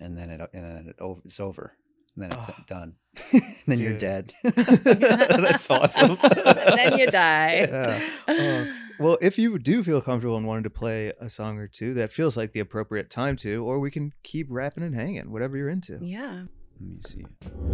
[0.00, 1.76] And then it and then it, o- it's over
[2.14, 2.54] and then it's Oh.
[2.66, 2.94] done
[3.32, 6.16] and then you're dead That's awesome.
[6.44, 7.66] then you die.
[7.70, 8.00] Yeah.
[8.28, 11.92] Oh, well, if you do feel comfortable and wanted to play a song or two,
[11.94, 15.56] that feels like the appropriate time to, or we can keep rapping and hanging, whatever
[15.56, 15.98] you're into.
[16.00, 16.44] Yeah.
[16.80, 17.24] let me see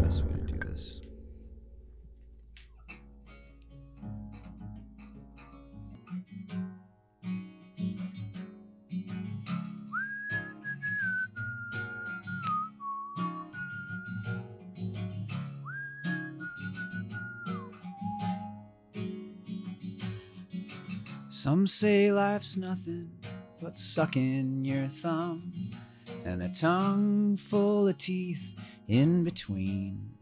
[0.03, 1.01] best way to do this
[21.39, 23.13] Some say life's nothing
[23.63, 25.53] but sucking your thumb
[26.25, 28.57] and a tongue full of teeth
[28.89, 30.15] in between.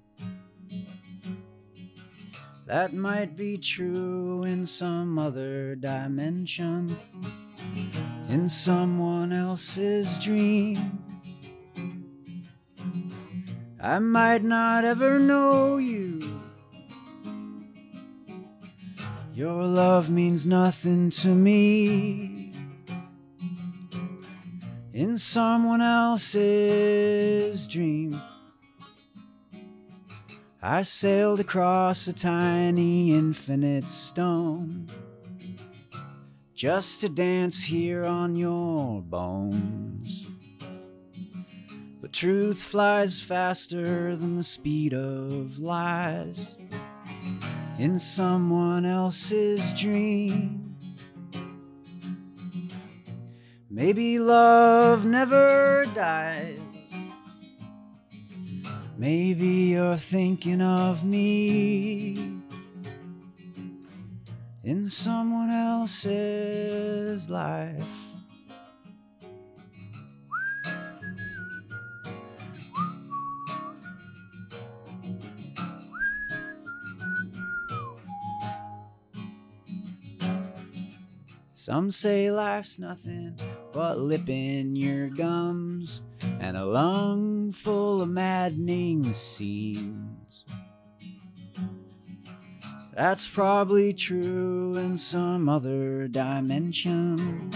[2.67, 6.99] That might be true in some other dimension,
[8.29, 11.03] in someone else's dream.
[13.81, 15.96] I might not ever know you.
[19.37, 22.55] Your love means nothing to me.
[24.95, 28.19] In someone else's dream.
[30.63, 34.89] I sailed across a tiny infinite stone
[36.55, 40.25] just to dance here on your bones.
[42.01, 46.57] But truth flies faster than the speed of lies
[47.79, 50.77] in someone else's dream.
[53.69, 56.59] Maybe love never dies.
[58.97, 62.41] Maybe you're thinking of me
[64.65, 68.06] in someone else's life.
[81.67, 83.37] Some say life's nothing
[83.73, 86.03] but lip in your gums
[86.39, 90.45] and a lung full of maddening scenes.
[92.95, 97.51] That's probably true in some other dimension,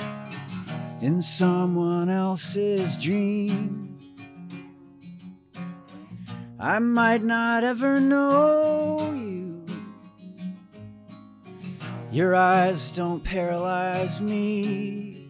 [1.00, 3.96] in someone else's dream.
[6.58, 8.69] I might not ever know
[12.12, 15.28] Your eyes don't paralyze me.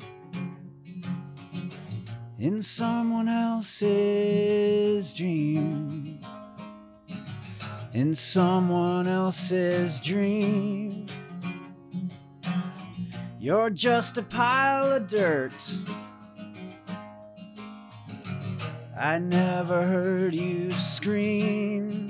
[2.39, 6.21] In someone else's dream.
[7.93, 11.05] In someone else's dream.
[13.39, 15.53] You're just a pile of dirt.
[18.99, 22.10] I never heard you scream.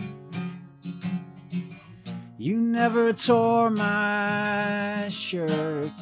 [2.42, 5.92] You never tore my shirt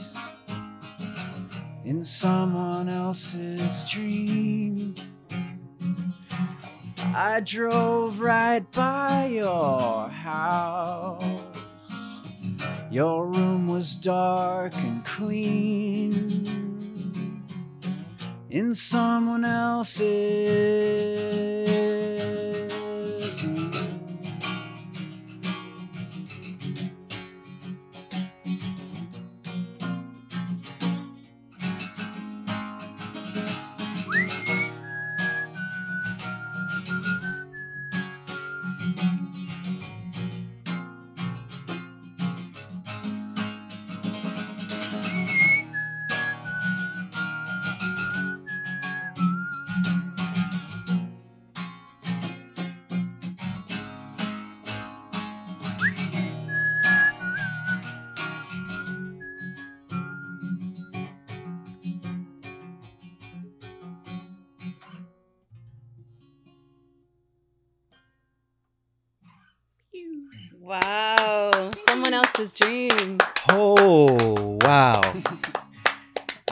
[1.84, 4.94] in someone else's dream.
[7.12, 11.24] I drove right by your house.
[12.88, 16.52] Your room was dark and clean
[18.48, 20.98] in someone else's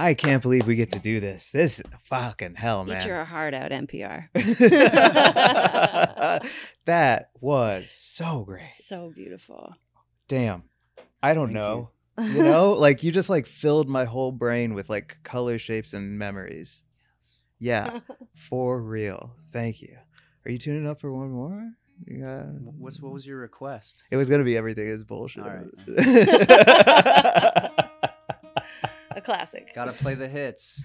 [0.06, 1.50] I can't believe we get to do this.
[1.50, 3.06] This fucking hell, Eat man.
[3.08, 4.28] your heart out, NPR.
[6.84, 8.70] that was so great.
[8.84, 9.74] so beautiful.
[10.28, 10.62] Damn.
[11.20, 11.90] I don't Thank know.
[12.20, 12.44] You.
[12.44, 16.82] know, like you just like filled my whole brain with like color shapes and memories.
[17.58, 17.98] Yeah,
[18.36, 19.32] for real.
[19.50, 19.96] Thank you.
[20.44, 21.72] Are you tuning up for one more?
[22.06, 22.42] Yeah.
[22.78, 24.04] What's what was your request?
[24.12, 25.42] It was gonna be everything is bullshit.
[25.42, 25.66] All right.
[29.26, 29.72] A classic.
[29.74, 30.84] Gotta play the hits.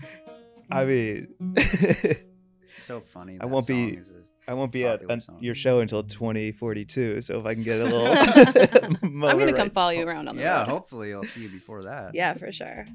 [0.71, 1.27] I mean,
[2.77, 3.37] So funny.
[3.39, 7.21] I won't be- song is a- I won't be at an- your show until 2042.
[7.21, 8.07] So if I can get a little,
[9.29, 10.69] I'm gonna come follow you around on the Yeah, road.
[10.69, 12.15] hopefully I'll see you before that.
[12.15, 12.87] Yeah, for sure.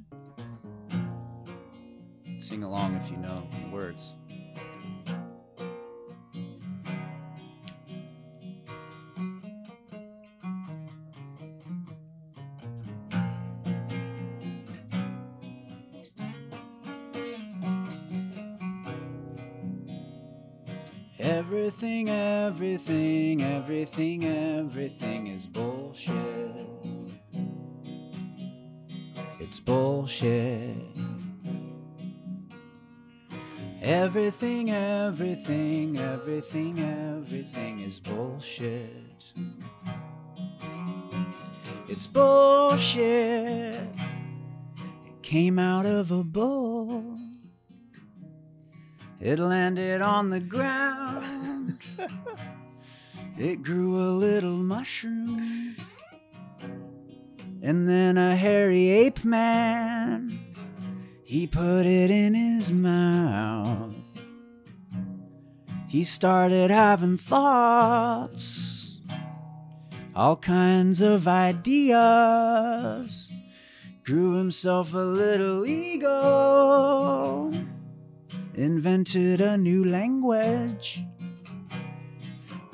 [2.40, 4.12] Sing along if you know the words.
[22.76, 26.12] Everything, everything, everything is bullshit.
[29.40, 30.76] It's bullshit.
[33.80, 39.24] Everything, everything, everything, everything is bullshit.
[41.88, 43.88] It's bullshit.
[45.06, 47.16] It came out of a bowl.
[49.18, 51.78] It landed on the ground.
[53.38, 55.76] it grew a little mushroom.
[57.62, 60.38] And then a hairy ape man.
[61.24, 63.94] He put it in his mouth.
[65.88, 69.00] He started having thoughts,
[70.14, 73.32] all kinds of ideas.
[74.04, 77.52] Grew himself a little ego,
[78.54, 81.02] invented a new language.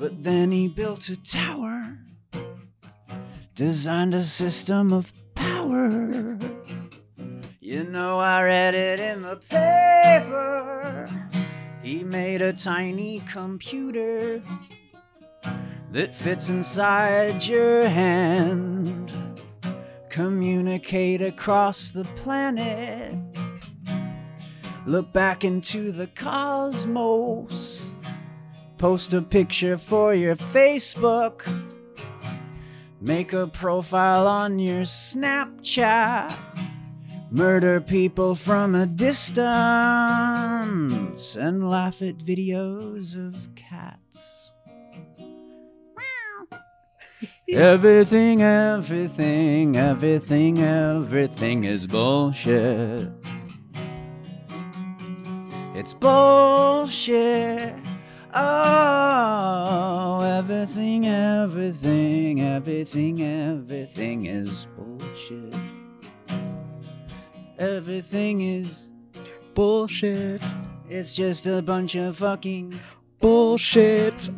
[0.03, 1.97] But then he built a tower,
[3.55, 6.37] designed a system of power.
[7.61, 11.09] You know, I read it in the paper.
[11.81, 14.43] He made a tiny computer
[15.93, 19.09] that fits inside your hand.
[20.09, 23.15] Communicate across the planet.
[24.85, 27.82] Look back into the cosmos.
[28.83, 31.47] Post a picture for your Facebook.
[32.99, 36.35] Make a profile on your Snapchat
[37.31, 39.37] murder people from a distance
[41.37, 44.51] and laugh at videos of cats.
[47.53, 53.07] everything, everything, everything, everything is bullshit.
[55.73, 57.75] It's bullshit.
[58.35, 65.53] Oh, Everything, everything, everything, everything is bullshit.
[67.59, 68.83] Everything is
[69.53, 70.41] Bullshit.
[70.89, 72.79] It's just a bunch of fucking
[73.19, 74.29] Bullshit.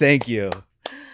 [0.00, 0.50] Thank you.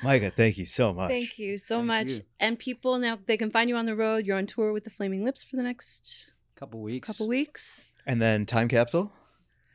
[0.02, 1.10] Micah, thank you so much.
[1.10, 2.08] Thank you so Thank much.
[2.08, 2.20] you.
[2.40, 4.24] And people now they can find you on the road.
[4.26, 7.06] You're on tour with the Flaming Lips for the next Couple weeks.
[7.06, 7.84] couple weeks.
[8.06, 9.12] And then time capsule?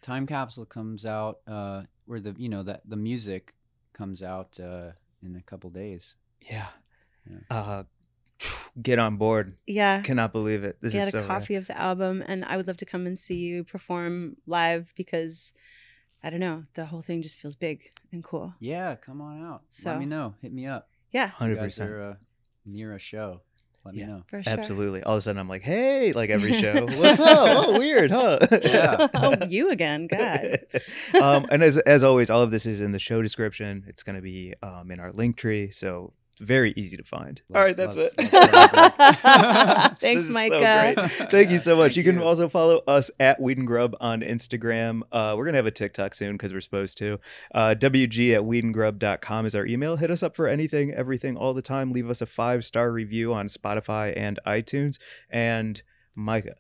[0.02, 3.54] Time capsule comes out uh where the you know that the music
[3.94, 4.92] comes out uh
[5.22, 6.16] in a couple days.
[6.42, 6.68] Yeah.
[7.30, 7.38] Yeah.
[7.50, 7.84] Uh
[8.82, 9.58] get on board.
[9.68, 10.02] Yeah.
[10.02, 10.78] Cannot believe it.
[10.82, 11.28] This get is a so rad.
[11.28, 14.94] copy of the album and I would love to come and see you perform live
[14.96, 15.54] because
[16.24, 18.54] I don't know, the whole thing just feels big and cool.
[18.60, 19.64] Yeah, come on out.
[19.70, 20.36] So- Let me know.
[20.42, 20.88] Hit me up.
[21.12, 22.12] Yeah, If 100%.
[22.12, 22.16] uh,
[22.66, 23.42] near a show.
[23.84, 24.06] Let Yeah.
[24.06, 24.24] me know.
[24.28, 24.54] for sure.
[24.54, 25.02] Absolutely.
[25.02, 26.86] All of a sudden I'm like, hey, like every show.
[26.98, 27.66] What's up?
[27.68, 28.38] Oh, weird, huh?
[28.64, 29.08] Yeah.
[29.16, 30.60] oh, you again, God.
[31.20, 33.84] um, and as as always, all of this is in the show description.
[33.88, 37.42] It's going to be um, in our link tree, so very easy to find.
[37.50, 38.34] Love- all right, that's love- it.
[38.34, 40.94] love Thanks, This is so Micah.
[40.96, 41.30] great.
[41.30, 41.94] Thank you so much.
[41.96, 45.02] Thank you can also follow us at Weed and Grub on Instagram.
[45.12, 47.20] Uh, we're gonna have a TikTok soon because we're supposed to.
[47.54, 49.98] Uh, WG at weedandgrub.com is our email.
[49.98, 51.92] Hit us up for anything, everything, all the time.
[51.92, 54.98] Leave us a five star review on Spotify and iTunes.
[55.30, 55.82] And
[56.16, 56.56] Micah,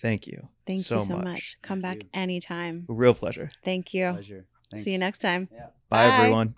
[0.00, 0.48] thank you.
[0.66, 1.24] Thank so you so much.
[1.24, 1.58] much.
[1.62, 2.10] Come Thank back you.
[2.20, 2.84] anytime.
[2.88, 3.50] Real pleasure.
[3.64, 4.12] Thank you.
[4.12, 4.46] Pleasure.
[4.70, 4.84] Thanks.
[4.84, 5.48] See you next time.
[5.52, 5.66] Yeah.
[5.88, 6.16] Bye Bye.
[6.18, 6.54] everyone.